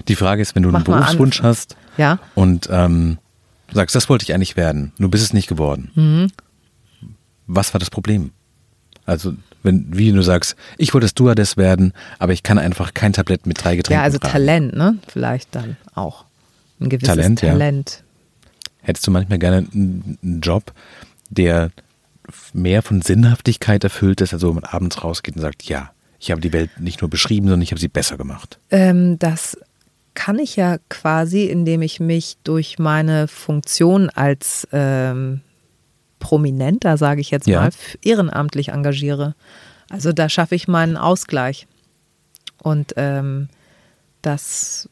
Die 0.07 0.15
Frage 0.15 0.43
ist, 0.43 0.55
wenn 0.55 0.63
du 0.63 0.71
Mach 0.71 0.85
einen 0.85 0.85
Berufswunsch 0.85 1.43
hast 1.43 1.77
ja? 1.97 2.19
und 2.35 2.69
ähm, 2.71 3.19
sagst, 3.73 3.95
das 3.95 4.09
wollte 4.09 4.25
ich 4.25 4.35
eigentlich 4.35 4.57
werden, 4.57 4.93
du 4.99 5.09
bist 5.09 5.25
es 5.25 5.33
nicht 5.33 5.49
geworden. 5.49 5.91
Mhm. 5.95 6.33
Was 7.47 7.75
war 7.75 7.79
das 7.79 7.91
Problem? 7.91 8.31
Also, 9.05 9.35
wenn, 9.63 9.87
wie 9.97 10.11
du 10.11 10.23
sagst, 10.23 10.57
ich 10.79 10.93
wollte 10.95 11.09
Stewardess 11.09 11.57
werden, 11.57 11.93
aber 12.19 12.33
ich 12.33 12.43
kann 12.43 12.59
einfach 12.59 12.95
kein 12.95 13.13
Tablett 13.13 13.47
mit 13.47 13.63
drei 13.63 13.77
Getränken 13.77 14.01
Ja, 14.01 14.05
also 14.05 14.19
tragen. 14.19 14.33
Talent, 14.33 14.77
ne? 14.77 14.99
Vielleicht 15.09 15.55
dann 15.55 15.77
auch. 15.95 16.25
Ein 16.81 16.89
gewisses 16.89 17.15
Talent. 17.15 17.41
Talent. 17.41 18.03
Ja. 18.03 18.87
Hättest 18.87 19.07
du 19.07 19.11
manchmal 19.11 19.39
gerne 19.39 19.67
einen 19.73 20.41
Job, 20.43 20.73
der 21.31 21.71
mehr 22.53 22.83
von 22.83 23.03
Sinnhaftigkeit 23.03 23.85
erfüllt 23.85 24.21
ist, 24.21 24.33
also 24.33 24.49
wenn 24.49 24.57
man 24.57 24.65
abends 24.65 25.03
rausgeht 25.03 25.37
und 25.37 25.43
sagt, 25.43 25.65
ja, 25.65 25.91
ich 26.19 26.31
habe 26.31 26.41
die 26.41 26.53
Welt 26.53 26.71
nicht 26.81 27.01
nur 27.01 27.11
beschrieben, 27.11 27.47
sondern 27.47 27.63
ich 27.63 27.71
habe 27.71 27.81
sie 27.81 27.89
besser 27.89 28.17
gemacht? 28.17 28.59
Ähm, 28.71 29.19
das 29.19 29.57
kann 30.17 30.41
ich 30.41 30.57
ja 30.57 30.79
quasi, 30.89 31.45
indem 31.45 31.83
ich 31.83 32.01
mich 32.01 32.39
durch 32.43 32.81
meine 32.81 33.29
Funktion 33.29 34.11
als 34.11 34.67
ähm, 34.73 35.43
Prominenter, 36.19 36.97
sage 36.97 37.21
ich 37.21 37.31
jetzt 37.31 37.47
ja. 37.47 37.61
mal, 37.61 37.71
ehrenamtlich 38.03 38.71
engagiere. 38.71 39.37
Also 39.89 40.13
da 40.13 40.29
schaffe 40.29 40.57
ich 40.57 40.67
meinen 40.67 40.97
Ausgleich. 40.97 41.69
Und 42.61 42.95
ähm, 42.97 43.49
das 44.23 44.89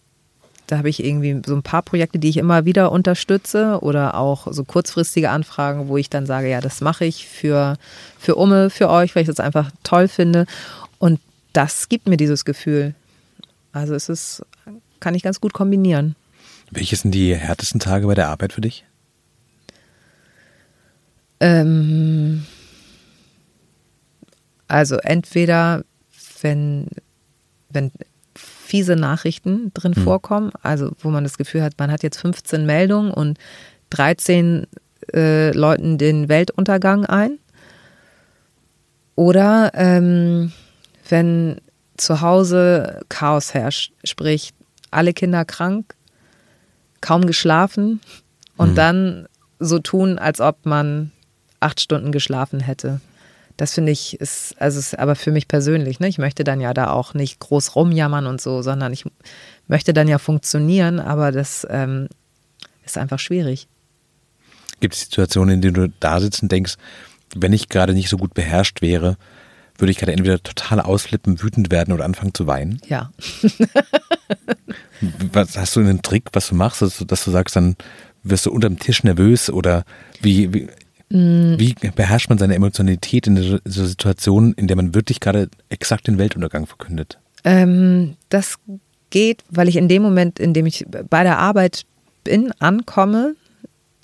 da 0.67 0.79
habe 0.79 0.89
ich 0.89 1.05
irgendwie 1.05 1.43
so 1.45 1.55
ein 1.55 1.63
paar 1.63 1.83
Projekte, 1.83 2.19
die 2.19 2.31
ich 2.31 2.39
immer 2.39 2.65
wieder 2.65 2.91
unterstütze 2.91 3.81
oder 3.83 4.17
auch 4.17 4.47
so 4.51 4.65
kurzfristige 4.65 5.31
Anfragen, 5.31 5.89
wo 5.89 5.99
ich 5.99 6.09
dann 6.09 6.25
sage, 6.25 6.49
ja, 6.49 6.61
das 6.61 6.81
mache 6.81 7.05
ich 7.05 7.29
für, 7.29 7.77
für 8.19 8.37
Umme, 8.37 8.71
für 8.71 8.89
euch, 8.89 9.15
weil 9.15 9.23
ich 9.23 9.29
das 9.29 9.41
einfach 9.41 9.71
toll 9.83 10.09
finde. 10.09 10.47
Und 10.99 11.21
das 11.53 11.89
gibt 11.91 12.09
mir 12.09 12.17
dieses 12.17 12.47
Gefühl. 12.47 12.95
Also 13.73 13.95
es 13.95 14.09
ist, 14.09 14.43
kann 15.05 15.15
ich 15.15 15.23
ganz 15.23 15.39
gut 15.39 15.53
kombinieren. 15.53 16.17
Welche 16.71 16.97
sind 16.97 17.15
die 17.15 17.37
härtesten 17.37 17.79
Tage 17.79 18.07
bei 18.07 18.15
der 18.15 18.29
Arbeit 18.29 18.55
für 18.55 18.63
dich? 18.63 18.87
Ähm, 21.41 22.47
also 24.67 24.97
entweder, 24.97 25.85
wenn, 26.41 26.87
wenn 27.69 27.93
fiese 28.35 28.97
Nachrichten 28.97 29.73
drin 29.75 29.93
mhm. 29.95 30.05
vorkommen, 30.05 30.53
also 30.63 30.93
wo 31.01 31.11
man 31.11 31.23
das 31.23 31.37
Gefühl 31.37 31.63
hat, 31.63 31.75
man 31.79 31.91
hat 31.91 32.03
jetzt 32.03 32.19
15 32.19 32.65
Meldungen 32.65 33.11
und 33.11 33.39
13 33.91 34.67
äh, 35.13 35.51
läuten 35.51 35.99
den 35.99 36.31
Weltuntergang 36.31 37.05
ein. 37.05 37.39
Oder 39.17 39.71
ähm, 39.75 40.51
wenn 41.11 41.61
zu 41.99 42.23
Hause 42.23 43.03
Chaos 43.11 43.53
herrscht, 43.53 43.93
sprich 44.03 44.55
alle 44.95 45.13
Kinder 45.13 45.45
krank, 45.45 45.95
kaum 47.01 47.27
geschlafen 47.27 48.01
und 48.57 48.71
mhm. 48.71 48.75
dann 48.75 49.29
so 49.59 49.79
tun, 49.79 50.19
als 50.19 50.41
ob 50.41 50.67
man 50.67 51.13
acht 51.61 51.81
Stunden 51.81 52.13
geschlafen 52.13 52.61
hätte. 52.61 53.01
Das 53.57 53.75
finde 53.75 53.93
ich 53.93 54.21
ist, 54.21 54.61
also 54.61 54.79
ist 54.79 54.99
aber 54.99 55.15
für 55.15 55.31
mich 55.31 55.47
persönlich, 55.47 56.01
ne? 56.01 56.09
Ich 56.09 56.19
möchte 56.19 56.43
dann 56.43 56.61
ja 56.61 56.75
da 56.75 56.91
auch 56.91 57.15
nicht 57.15 57.39
groß 57.39 57.77
rumjammern 57.77 58.27
und 58.27 58.41
so, 58.41 58.63
sondern 58.63 58.93
ich 58.93 59.05
möchte 59.69 59.93
dann 59.93 60.09
ja 60.09 60.19
funktionieren, 60.19 60.99
aber 60.99 61.31
das 61.31 61.67
ähm, 61.71 62.09
ist 62.85 62.99
einfach 62.99 63.21
schwierig. 63.21 63.69
Gibt 64.81 64.95
es 64.95 65.03
Situationen, 65.03 65.55
in 65.55 65.63
denen 65.63 65.75
du 65.75 65.93
da 66.01 66.21
sitzt 66.21 66.43
und 66.43 66.51
denkst, 66.51 66.75
wenn 67.37 67.53
ich 67.53 67.69
gerade 67.69 67.95
nicht 67.95 68.09
so 68.09 68.17
gut 68.17 68.35
beherrscht 68.35 68.83
wäre, 68.83 69.17
würde 69.79 69.91
ich 69.91 69.99
gerade 69.99 70.13
entweder 70.13 70.43
total 70.43 70.81
ausflippen, 70.81 71.43
wütend 71.43 71.71
werden 71.71 71.93
oder 71.93 72.05
anfangen 72.05 72.35
zu 72.35 72.47
weinen? 72.47 72.81
Ja. 72.89 73.13
was, 75.33 75.57
hast 75.57 75.77
du 75.77 75.81
einen 75.81 76.03
Trick, 76.03 76.25
was 76.33 76.49
du 76.49 76.55
machst, 76.55 76.83
dass 76.83 76.99
du, 76.99 77.05
dass 77.05 77.25
du 77.25 77.31
sagst, 77.31 77.57
dann 77.57 77.77
wirst 78.23 78.47
du 78.47 78.51
unterm 78.51 78.79
Tisch 78.79 79.05
nervös 79.05 79.51
oder 79.51 79.85
wie, 80.21 80.53
wie 80.53 80.69
mm. 81.11 81.59
wie 81.59 81.75
beherrscht 81.95 82.29
man 82.29 82.39
seine 82.39 82.55
Emotionalität 82.55 83.27
in 83.27 83.37
dieser 83.37 83.61
Situation, 83.65 84.55
in 84.55 84.67
der 84.67 84.77
man 84.77 84.95
wirklich 84.95 85.21
gerade 85.21 85.49
exakt 85.69 86.07
den 86.07 86.19
Weltuntergang 86.19 86.67
verkündet? 86.67 87.19
Ähm, 87.45 88.17
das 88.31 88.57
geht, 89.11 89.45
weil 89.51 89.69
ich 89.69 89.77
in 89.77 89.89
dem 89.89 90.03
Moment, 90.03 90.41
in 90.41 90.55
dem 90.55 90.67
ich 90.67 90.87
bei 90.89 91.23
der 91.23 91.39
Arbeit 91.39 91.85
bin, 92.25 92.53
ankomme, 92.59 93.37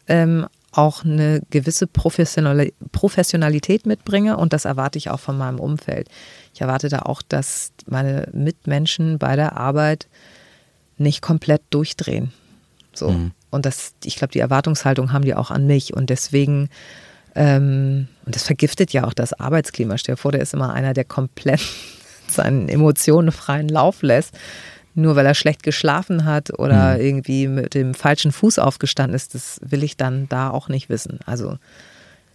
ähm, 0.06 0.46
auch 0.72 1.04
eine 1.04 1.42
gewisse 1.50 1.88
Professionalität 1.88 3.86
mitbringe 3.86 4.36
und 4.36 4.52
das 4.52 4.64
erwarte 4.64 4.98
ich 4.98 5.10
auch 5.10 5.18
von 5.18 5.36
meinem 5.36 5.58
Umfeld. 5.58 6.08
Ich 6.54 6.60
erwarte 6.60 6.88
da 6.88 7.00
auch, 7.00 7.22
dass 7.22 7.72
meine 7.86 8.28
Mitmenschen 8.32 9.18
bei 9.18 9.34
der 9.34 9.56
Arbeit 9.56 10.06
nicht 10.96 11.22
komplett 11.22 11.62
durchdrehen. 11.70 12.32
So. 12.92 13.10
Mhm. 13.10 13.32
Und 13.50 13.66
das, 13.66 13.94
ich 14.04 14.16
glaube, 14.16 14.32
die 14.32 14.38
Erwartungshaltung 14.38 15.12
haben 15.12 15.24
die 15.24 15.34
auch 15.34 15.50
an 15.50 15.66
mich. 15.66 15.94
Und 15.94 16.10
deswegen, 16.10 16.68
ähm, 17.34 18.06
und 18.24 18.36
das 18.36 18.44
vergiftet 18.44 18.92
ja 18.92 19.04
auch 19.04 19.14
das 19.14 19.32
Arbeitsklima. 19.32 19.98
Stell 19.98 20.14
dir 20.14 20.20
vor, 20.20 20.30
der 20.30 20.40
ist 20.40 20.54
immer 20.54 20.72
einer, 20.72 20.94
der 20.94 21.04
komplett 21.04 21.62
seinen 22.28 22.68
Emotionen 22.68 23.32
freien 23.32 23.68
Lauf 23.68 24.02
lässt 24.02 24.36
nur 24.94 25.16
weil 25.16 25.26
er 25.26 25.34
schlecht 25.34 25.62
geschlafen 25.62 26.24
hat 26.24 26.58
oder 26.58 26.94
mhm. 26.94 27.00
irgendwie 27.00 27.48
mit 27.48 27.74
dem 27.74 27.94
falschen 27.94 28.32
Fuß 28.32 28.58
aufgestanden 28.58 29.14
ist, 29.14 29.34
das 29.34 29.60
will 29.62 29.84
ich 29.84 29.96
dann 29.96 30.28
da 30.28 30.50
auch 30.50 30.68
nicht 30.68 30.88
wissen. 30.88 31.20
Also 31.26 31.58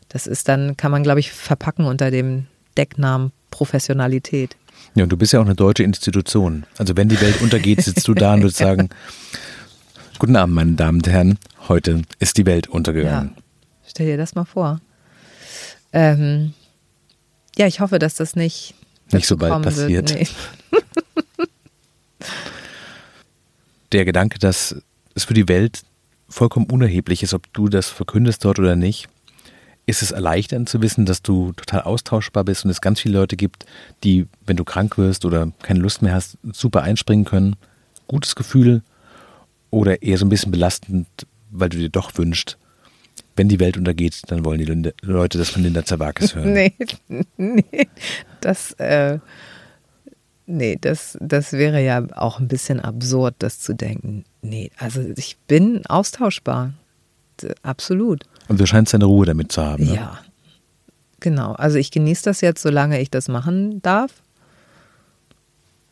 das 0.09 0.27
ist 0.27 0.47
dann, 0.47 0.77
kann 0.77 0.91
man, 0.91 1.03
glaube 1.03 1.19
ich, 1.19 1.31
verpacken 1.31 1.85
unter 1.85 2.11
dem 2.11 2.47
Decknamen 2.77 3.31
Professionalität. 3.51 4.55
Ja, 4.95 5.03
und 5.03 5.09
du 5.11 5.17
bist 5.17 5.33
ja 5.33 5.39
auch 5.39 5.45
eine 5.45 5.55
deutsche 5.55 5.83
Institution. 5.83 6.65
Also 6.77 6.95
wenn 6.95 7.09
die 7.09 7.19
Welt 7.21 7.41
untergeht, 7.41 7.81
sitzt 7.81 8.07
du 8.07 8.13
da 8.13 8.33
und 8.33 8.41
würdest 8.41 8.57
sagen, 8.57 8.89
guten 10.19 10.35
Abend, 10.35 10.55
meine 10.55 10.73
Damen 10.73 10.99
und 10.99 11.07
Herren, 11.07 11.37
heute 11.67 12.01
ist 12.19 12.37
die 12.37 12.45
Welt 12.45 12.67
untergegangen. 12.67 13.31
Ja, 13.35 13.43
stell 13.87 14.05
dir 14.07 14.17
das 14.17 14.35
mal 14.35 14.45
vor. 14.45 14.79
Ähm, 15.91 16.53
ja, 17.57 17.67
ich 17.67 17.79
hoffe, 17.79 17.99
dass 17.99 18.15
das 18.15 18.35
nicht, 18.35 18.75
nicht 19.11 19.27
so 19.27 19.37
bald 19.37 19.63
passiert. 19.63 20.13
Nee. 20.13 20.27
der 23.95 24.05
Gedanke, 24.05 24.39
dass 24.39 24.75
es 25.15 25.23
für 25.23 25.33
die 25.33 25.47
Welt 25.47 25.83
vollkommen 26.27 26.67
unerheblich 26.69 27.23
ist, 27.23 27.33
ob 27.33 27.51
du 27.53 27.69
das 27.69 27.89
verkündest 27.89 28.43
dort 28.43 28.59
oder 28.59 28.75
nicht, 28.75 29.07
ist 29.85 30.01
es 30.01 30.11
erleichternd 30.11 30.67
zu 30.67 30.81
wissen, 30.81 31.05
dass 31.05 31.21
du 31.21 31.53
total 31.53 31.81
austauschbar 31.81 32.43
bist 32.43 32.65
und 32.65 32.71
es 32.71 32.81
ganz 32.81 32.99
viele 32.99 33.19
Leute 33.19 33.37
gibt, 33.37 33.65
die, 34.03 34.27
wenn 34.45 34.57
du 34.57 34.63
krank 34.63 34.97
wirst 34.97 35.25
oder 35.25 35.51
keine 35.61 35.79
Lust 35.79 36.01
mehr 36.01 36.13
hast, 36.13 36.37
super 36.43 36.81
einspringen 36.83 37.25
können. 37.25 37.55
Gutes 38.07 38.35
Gefühl 38.35 38.81
oder 39.71 40.01
eher 40.01 40.17
so 40.17 40.25
ein 40.25 40.29
bisschen 40.29 40.51
belastend, 40.51 41.07
weil 41.51 41.69
du 41.69 41.77
dir 41.77 41.89
doch 41.89 42.17
wünschst, 42.17 42.57
wenn 43.35 43.47
die 43.47 43.59
Welt 43.59 43.77
untergeht, 43.77 44.21
dann 44.27 44.43
wollen 44.43 44.59
die 44.59 44.91
Leute 45.01 45.37
das 45.37 45.49
von 45.49 45.63
Linda 45.63 45.85
Zerwakis 45.85 46.35
hören. 46.35 46.53
Nee, 46.53 46.73
nee, 47.37 47.87
das, 48.41 48.71
äh, 48.73 49.19
Nee, 50.47 50.77
das, 50.79 51.17
das 51.21 51.53
wäre 51.53 51.83
ja 51.83 52.05
auch 52.15 52.39
ein 52.39 52.47
bisschen 52.47 52.79
absurd, 52.79 53.35
das 53.39 53.59
zu 53.59 53.73
denken. 53.73 54.25
Nee, 54.41 54.71
also 54.77 55.01
ich 55.15 55.37
bin 55.47 55.85
austauschbar. 55.87 56.73
Absolut. 57.63 58.23
Und 58.47 58.59
du 58.59 58.65
scheinst 58.65 58.93
deine 58.93 59.05
Ruhe 59.05 59.25
damit 59.25 59.51
zu 59.51 59.63
haben. 59.63 59.85
Ne? 59.85 59.95
Ja, 59.95 60.19
genau. 61.19 61.53
Also 61.53 61.77
ich 61.77 61.91
genieße 61.91 62.23
das 62.23 62.41
jetzt, 62.41 62.61
solange 62.61 63.01
ich 63.01 63.09
das 63.09 63.27
machen 63.27 63.81
darf. 63.81 64.11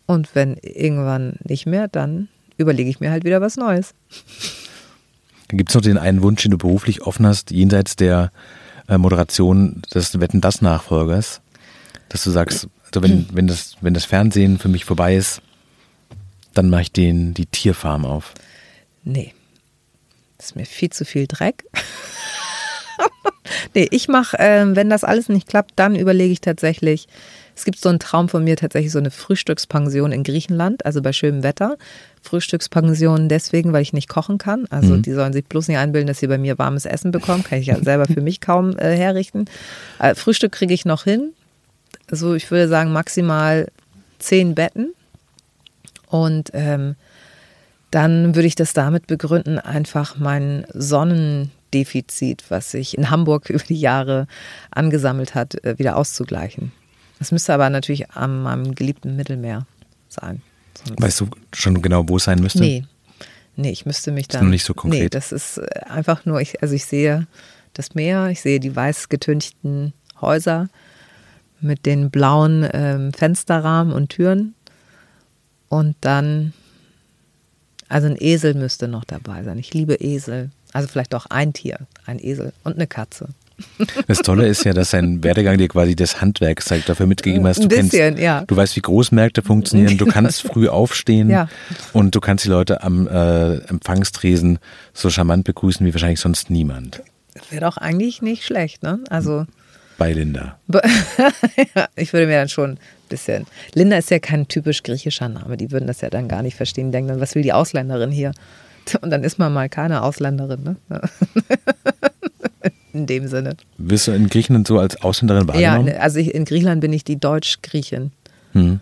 Und 0.06 0.36
wenn 0.36 0.58
irgendwann 0.58 1.38
nicht 1.44 1.66
mehr, 1.66 1.88
dann 1.88 2.30
überlege 2.58 2.90
ich 2.90 3.00
mir 3.00 3.10
halt 3.10 3.24
wieder 3.24 3.42
was 3.42 3.58
Neues. 3.58 3.94
Dann 5.48 5.58
gibt 5.58 5.70
es 5.70 5.76
noch 5.76 5.82
den 5.82 5.98
einen 5.98 6.22
Wunsch, 6.22 6.44
den 6.44 6.52
du 6.52 6.58
beruflich 6.58 7.02
offen 7.02 7.26
hast, 7.26 7.52
jenseits 7.52 7.96
der 7.96 8.32
äh, 8.88 8.98
Moderation 8.98 9.82
des 9.94 10.20
Wetten 10.20 10.42
das 10.42 10.62
Nachfolgers, 10.62 11.42
dass 12.10 12.24
du 12.24 12.32
sagst, 12.32 12.68
so, 12.94 13.02
wenn, 13.02 13.28
wenn, 13.34 13.48
das, 13.48 13.76
wenn 13.82 13.94
das 13.94 14.06
Fernsehen 14.06 14.60
für 14.60 14.70
mich 14.70 14.86
vorbei 14.86 15.16
ist, 15.16 15.42
dann 16.54 16.70
mache 16.70 16.84
ich 16.84 16.92
den, 16.92 17.34
die 17.34 17.46
Tierfarm 17.46 18.06
auf. 18.06 18.34
Nee. 19.04 19.34
Das 20.38 20.48
ist 20.48 20.56
mir 20.56 20.66
viel 20.66 20.90
zu 20.90 21.06
viel 21.06 21.28
Dreck. 21.28 21.64
nee, 23.74 23.88
ich 23.92 24.08
mache, 24.08 24.38
äh, 24.38 24.66
wenn 24.76 24.90
das 24.90 25.04
alles 25.04 25.30
nicht 25.30 25.48
klappt, 25.48 25.72
dann 25.76 25.96
überlege 25.96 26.32
ich 26.32 26.42
tatsächlich, 26.42 27.08
es 27.56 27.66
gibt 27.66 27.80
so 27.80 27.90
einen 27.90 28.00
Traum 28.00 28.30
von 28.30 28.44
mir, 28.44 28.58
tatsächlich 28.58 28.92
so 28.92 29.00
eine 29.00 29.12
Frühstückspension 29.12 30.12
in 30.12 30.24
Griechenland, 30.24 30.86
also 30.86 31.02
bei 31.02 31.14
schönem 31.14 31.44
Wetter. 31.44 31.78
Frühstückspension 32.22 33.30
deswegen, 33.30 33.74
weil 33.74 33.84
ich 33.84 33.94
nicht 33.94 34.10
kochen 34.10 34.38
kann. 34.38 34.66
Also 34.70 34.96
mhm. 34.96 35.02
die 35.04 35.12
sollen 35.12 35.34
sich 35.34 35.46
bloß 35.46 35.68
nicht 35.68 35.78
einbilden, 35.78 36.08
dass 36.08 36.20
sie 36.20 36.28
bei 36.28 36.38
mir 36.38 36.58
warmes 36.58 36.86
Essen 36.86 37.12
bekommen. 37.12 37.44
Kann 37.44 37.60
ich 37.60 37.68
ja 37.68 37.82
selber 37.84 38.06
für 38.06 38.22
mich 38.22 38.42
kaum 38.42 38.78
äh, 38.78 38.96
herrichten. 38.96 39.46
Äh, 40.00 40.16
Frühstück 40.16 40.52
kriege 40.52 40.74
ich 40.74 40.86
noch 40.86 41.04
hin 41.04 41.34
so 42.16 42.34
ich 42.36 42.50
würde 42.52 42.68
sagen 42.68 42.92
maximal 42.92 43.68
zehn 44.20 44.56
Betten. 44.56 44.94
Und 46.08 46.52
ähm, 46.54 46.96
dann 47.92 48.36
würde 48.36 48.48
ich 48.48 48.56
das 48.56 48.74
damit 48.74 49.08
begründen, 49.08 49.60
einfach 49.60 50.18
mein 50.18 50.66
Sonnendefizit, 50.74 52.46
was 52.50 52.72
sich 52.72 52.98
in 52.98 53.10
Hamburg 53.10 53.50
über 53.50 53.64
die 53.64 53.80
Jahre 53.80 54.28
angesammelt 54.72 55.36
hat, 55.36 55.64
äh, 55.64 55.78
wieder 55.78 55.98
auszugleichen. 55.98 56.72
Das 57.20 57.32
müsste 57.32 57.54
aber 57.54 57.70
natürlich 57.70 58.12
an 58.12 58.42
meinem 58.42 58.76
geliebten 58.76 59.16
Mittelmeer 59.16 59.66
sein. 60.10 60.42
Sonst 60.76 61.02
weißt 61.02 61.22
du 61.22 61.28
schon 61.54 61.82
genau, 61.82 62.08
wo 62.08 62.18
es 62.18 62.26
sein 62.26 62.40
müsste? 62.40 62.60
Nee. 62.60 62.86
Nee, 63.56 63.70
ich 63.70 63.86
müsste 63.86 64.12
mich 64.12 64.28
dann. 64.28 64.40
Das 64.40 64.42
ist 64.42 64.46
noch 64.46 64.52
nicht 64.52 64.66
so 64.66 64.74
konkret. 64.74 65.02
Nee, 65.04 65.10
das 65.10 65.32
ist 65.32 65.60
äh, 65.60 65.82
einfach 65.88 66.26
nur, 66.26 66.42
ich, 66.42 66.62
also 66.64 66.74
ich 66.74 66.86
sehe 66.86 67.28
das 67.74 67.94
Meer, 67.94 68.30
ich 68.30 68.42
sehe 68.42 68.60
die 68.60 68.76
weiß 68.76 69.10
getünchten 69.10 69.94
Häuser 70.20 70.70
mit 71.64 71.86
den 71.86 72.10
blauen 72.10 72.68
ähm, 72.72 73.14
Fensterrahmen 73.14 73.94
und 73.94 74.10
Türen. 74.10 74.56
Und 75.70 75.96
dann, 76.02 76.54
also 77.90 78.08
ein 78.08 78.18
Esel 78.20 78.54
müsste 78.54 78.88
noch 78.88 79.06
dabei 79.06 79.44
sein. 79.44 79.58
Ich 79.58 79.74
liebe 79.74 79.96
Esel. 79.96 80.52
Also 80.74 80.88
vielleicht 80.88 81.16
auch 81.16 81.28
ein 81.28 81.54
Tier, 81.54 81.80
ein 82.06 82.20
Esel 82.20 82.54
und 82.64 82.76
eine 82.76 82.88
Katze. 82.88 83.30
Das 84.08 84.20
Tolle 84.20 84.48
ist 84.48 84.66
ja, 84.66 84.74
dass 84.74 84.92
sein 84.92 85.24
Werdegang 85.24 85.58
dir 85.58 85.68
quasi 85.68 85.96
das 85.96 86.22
Handwerk 86.22 86.64
zeigt, 86.64 86.90
dafür 86.90 87.06
mitgegeben 87.06 87.46
hast. 87.48 87.64
Du, 87.64 87.68
bisschen, 87.68 87.90
kennst, 87.90 88.22
ja. 88.22 88.44
du 88.46 88.56
weißt, 88.56 88.76
wie 88.76 88.82
Großmärkte 88.82 89.42
funktionieren, 89.42 89.98
du 89.98 90.06
kannst 90.06 90.42
früh 90.48 90.68
aufstehen 90.68 91.30
ja. 91.30 91.48
und 91.94 92.16
du 92.16 92.20
kannst 92.20 92.46
die 92.46 92.50
Leute 92.50 92.84
am 92.84 93.08
äh, 93.08 93.58
Empfangstresen 93.68 94.60
so 94.94 95.10
charmant 95.10 95.46
begrüßen 95.46 95.86
wie 95.86 95.94
wahrscheinlich 95.94 96.20
sonst 96.20 96.50
niemand. 96.50 97.04
Das 97.34 97.52
wäre 97.52 97.62
doch 97.62 97.78
eigentlich 97.78 98.22
nicht 98.22 98.44
schlecht, 98.44 98.84
ne? 98.84 99.00
Also 99.10 99.46
bei 99.98 100.14
Linda? 100.14 100.60
ich 101.96 102.14
würde 102.14 102.28
mir 102.28 102.38
dann 102.38 102.50
schon 102.50 102.72
ein 102.72 102.80
bisschen. 103.10 103.46
Linda 103.74 103.98
ist 103.98 104.12
ja 104.12 104.20
kein 104.20 104.48
typisch 104.48 104.84
griechischer 104.84 105.30
Name. 105.30 105.58
Die 105.58 105.72
würden 105.72 105.88
das 105.88 106.02
ja 106.02 106.10
dann 106.10 106.28
gar 106.28 106.42
nicht 106.42 106.56
verstehen. 106.56 106.88
Die 106.88 106.92
denken 106.92 107.10
dann, 107.10 107.20
was 107.20 107.36
will 107.36 107.44
die 107.44 107.54
Ausländerin 107.54 108.12
hier? 108.12 108.32
Und 109.02 109.10
dann 109.10 109.24
ist 109.24 109.40
man 109.40 109.54
mal 109.54 109.70
keine 109.70 110.02
Ausländerin, 110.02 110.64
ne? 110.64 110.76
in 112.94 113.08
dem 113.08 113.28
Sinne. 113.28 113.56
Wirst 113.78 114.08
du 114.08 114.12
in 114.12 114.30
Griechenland 114.30 114.68
so 114.68 114.78
als 114.78 115.02
Ausländerin 115.02 115.48
wahrgenommen? 115.48 115.88
Ja, 115.88 115.96
also 115.96 116.20
ich, 116.20 116.34
in 116.34 116.46
Griechenland 116.46 116.82
bin 116.82 116.94
ich 116.94 117.04
die 117.04 117.20
Deutsch-Griechin. 117.20 118.12
Hm. 118.52 118.80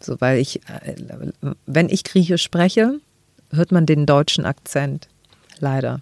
So, 0.00 0.20
weil 0.20 0.38
ich, 0.38 0.60
äh, 0.68 0.94
wenn 1.66 1.88
ich 1.88 2.04
Griechisch 2.04 2.42
spreche, 2.42 3.00
hört 3.52 3.72
man 3.72 3.86
den 3.86 4.06
deutschen 4.06 4.44
Akzent. 4.44 5.08
Leider. 5.58 6.00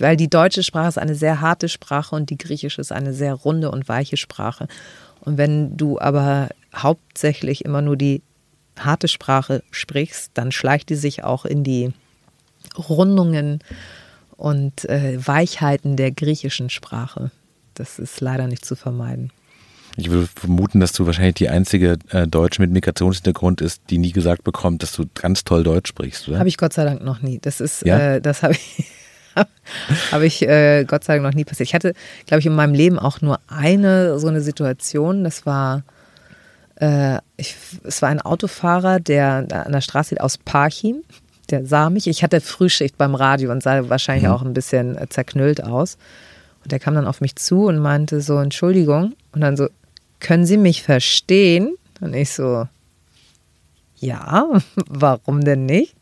Weil 0.00 0.16
die 0.16 0.30
deutsche 0.30 0.62
Sprache 0.62 0.88
ist 0.88 0.98
eine 0.98 1.14
sehr 1.14 1.40
harte 1.40 1.68
Sprache 1.68 2.14
und 2.14 2.30
die 2.30 2.38
griechische 2.38 2.80
ist 2.80 2.92
eine 2.92 3.12
sehr 3.12 3.34
runde 3.34 3.70
und 3.70 3.88
weiche 3.88 4.16
Sprache. 4.16 4.68
Und 5.20 5.38
wenn 5.38 5.76
du 5.76 5.98
aber 6.00 6.48
hauptsächlich 6.74 7.64
immer 7.64 7.82
nur 7.82 7.96
die 7.96 8.22
harte 8.78 9.08
Sprache 9.08 9.62
sprichst, 9.70 10.32
dann 10.34 10.52
schleicht 10.52 10.88
die 10.88 10.94
sich 10.94 11.24
auch 11.24 11.44
in 11.44 11.64
die 11.64 11.92
Rundungen 12.76 13.60
und 14.36 14.88
äh, 14.88 15.18
Weichheiten 15.24 15.96
der 15.96 16.10
griechischen 16.10 16.70
Sprache. 16.70 17.30
Das 17.74 17.98
ist 17.98 18.20
leider 18.20 18.46
nicht 18.46 18.64
zu 18.64 18.76
vermeiden. 18.76 19.30
Ich 19.96 20.10
würde 20.10 20.26
vermuten, 20.26 20.80
dass 20.80 20.92
du 20.92 21.04
wahrscheinlich 21.06 21.34
die 21.34 21.48
einzige 21.48 21.98
äh, 22.10 22.26
Deutsche 22.26 22.62
mit 22.62 22.70
Migrationshintergrund 22.70 23.60
ist, 23.60 23.82
die 23.90 23.98
nie 23.98 24.12
gesagt 24.12 24.42
bekommt, 24.42 24.82
dass 24.82 24.92
du 24.92 25.04
ganz 25.14 25.44
toll 25.44 25.64
Deutsch 25.64 25.88
sprichst, 25.88 26.28
oder? 26.28 26.38
Habe 26.38 26.48
ich 26.48 26.56
Gott 26.56 26.72
sei 26.72 26.84
Dank 26.84 27.02
noch 27.04 27.20
nie. 27.20 27.38
Das 27.38 27.60
ist, 27.60 27.84
ja? 27.84 28.14
äh, 28.14 28.20
das 28.20 28.42
habe 28.42 28.54
ich, 28.54 28.86
habe 30.12 30.26
ich 30.26 30.42
äh, 30.42 30.84
Gott 30.84 31.04
sei 31.04 31.14
Dank 31.14 31.24
noch 31.24 31.34
nie 31.34 31.44
passiert. 31.44 31.68
Ich 31.68 31.74
hatte, 31.74 31.94
glaube 32.26 32.40
ich, 32.40 32.46
in 32.46 32.54
meinem 32.54 32.74
Leben 32.74 32.98
auch 32.98 33.20
nur 33.20 33.38
eine 33.48 34.18
so 34.18 34.28
eine 34.28 34.40
Situation. 34.40 35.24
Das 35.24 35.46
war, 35.46 35.82
äh, 36.76 37.18
ich, 37.36 37.56
es 37.84 38.02
war 38.02 38.08
ein 38.08 38.20
Autofahrer, 38.20 39.00
der 39.00 39.46
an 39.50 39.72
der 39.72 39.80
Straße 39.80 40.20
aus 40.20 40.38
Parchim 40.38 41.02
der 41.52 41.66
sah 41.66 41.90
mich. 41.90 42.06
Ich 42.08 42.22
hatte 42.22 42.40
Frühschicht 42.40 42.96
beim 42.98 43.14
Radio 43.14 43.52
und 43.52 43.62
sah 43.62 43.88
wahrscheinlich 43.88 44.24
mhm. 44.24 44.32
auch 44.32 44.42
ein 44.42 44.54
bisschen 44.54 44.96
äh, 44.96 45.08
zerknüllt 45.08 45.62
aus. 45.62 45.98
Und 46.64 46.72
der 46.72 46.80
kam 46.80 46.94
dann 46.94 47.06
auf 47.06 47.20
mich 47.20 47.36
zu 47.36 47.66
und 47.66 47.78
meinte 47.78 48.20
so, 48.20 48.38
Entschuldigung. 48.38 49.14
Und 49.32 49.40
dann 49.42 49.56
so, 49.56 49.68
können 50.18 50.46
Sie 50.46 50.56
mich 50.56 50.82
verstehen? 50.82 51.76
Und 52.00 52.14
ich 52.14 52.32
so, 52.32 52.66
ja, 53.98 54.48
warum 54.88 55.42
denn 55.42 55.66
nicht? 55.66 55.94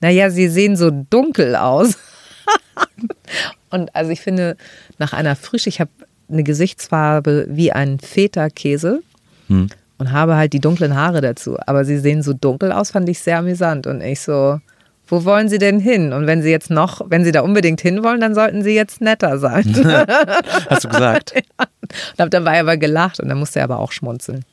Naja, 0.00 0.30
Sie 0.30 0.48
sehen 0.48 0.76
so 0.76 0.90
dunkel 0.90 1.56
aus. 1.56 1.98
und 3.70 3.94
also 3.94 4.10
ich 4.10 4.20
finde, 4.20 4.56
nach 4.98 5.12
einer 5.12 5.36
Frühschicht, 5.36 5.76
ich 5.76 5.80
habe 5.80 5.90
eine 6.30 6.42
Gesichtsfarbe 6.42 7.46
wie 7.48 7.72
ein 7.72 7.98
Feta-Käse. 7.98 9.02
Hm. 9.48 9.68
Und 9.98 10.12
habe 10.12 10.36
halt 10.36 10.52
die 10.52 10.60
dunklen 10.60 10.94
Haare 10.94 11.22
dazu. 11.22 11.56
Aber 11.64 11.86
sie 11.86 11.98
sehen 11.98 12.22
so 12.22 12.34
dunkel 12.34 12.70
aus, 12.70 12.90
fand 12.90 13.08
ich 13.08 13.18
sehr 13.20 13.38
amüsant. 13.38 13.86
Und 13.86 14.02
ich 14.02 14.20
so, 14.20 14.60
wo 15.08 15.24
wollen 15.24 15.48
Sie 15.48 15.58
denn 15.58 15.78
hin? 15.78 16.12
Und 16.12 16.26
wenn 16.26 16.42
Sie 16.42 16.50
jetzt 16.50 16.68
noch, 16.68 17.00
wenn 17.08 17.24
Sie 17.24 17.32
da 17.32 17.40
unbedingt 17.40 17.80
hinwollen, 17.80 18.20
dann 18.20 18.34
sollten 18.34 18.62
Sie 18.62 18.74
jetzt 18.74 19.00
netter 19.00 19.38
sein. 19.38 19.64
Hast 20.68 20.84
du 20.84 20.88
gesagt? 20.88 21.32
ja. 22.18 22.24
Und 22.24 22.34
dann 22.34 22.44
war 22.44 22.54
er 22.54 22.60
aber 22.60 22.76
gelacht 22.76 23.20
und 23.20 23.28
dann 23.28 23.38
musste 23.38 23.60
er 23.60 23.64
aber 23.64 23.78
auch 23.78 23.92
schmunzeln. 23.92 24.44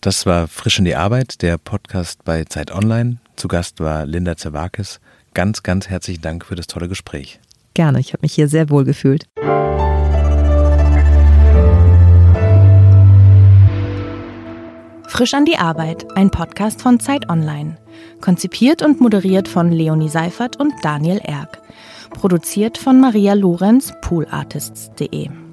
Das 0.00 0.26
war 0.26 0.48
Frisch 0.48 0.78
in 0.78 0.84
die 0.84 0.94
Arbeit, 0.94 1.42
der 1.42 1.58
Podcast 1.58 2.24
bei 2.24 2.44
Zeit 2.44 2.70
Online. 2.70 3.16
Zu 3.36 3.48
Gast 3.48 3.80
war 3.80 4.06
Linda 4.06 4.36
Zerwakis. 4.36 5.00
Ganz, 5.34 5.64
ganz 5.64 5.88
herzlichen 5.88 6.22
Dank 6.22 6.44
für 6.44 6.54
das 6.54 6.68
tolle 6.68 6.88
Gespräch. 6.88 7.40
Gerne, 7.74 7.98
ich 7.98 8.12
habe 8.12 8.22
mich 8.22 8.32
hier 8.32 8.48
sehr 8.48 8.70
wohl 8.70 8.84
gefühlt. 8.84 9.26
Frisch 15.08 15.34
an 15.34 15.44
die 15.44 15.56
Arbeit, 15.56 16.06
ein 16.16 16.30
Podcast 16.30 16.82
von 16.82 16.98
Zeit 17.00 17.28
Online. 17.28 17.76
Konzipiert 18.20 18.82
und 18.82 19.00
moderiert 19.00 19.48
von 19.48 19.70
Leonie 19.70 20.08
Seifert 20.08 20.58
und 20.58 20.72
Daniel 20.82 21.18
Erck. 21.18 21.60
Produziert 22.10 22.78
von 22.78 23.00
Maria 23.00 23.34
Lorenz, 23.34 23.92
poolartists.de. 24.02 25.43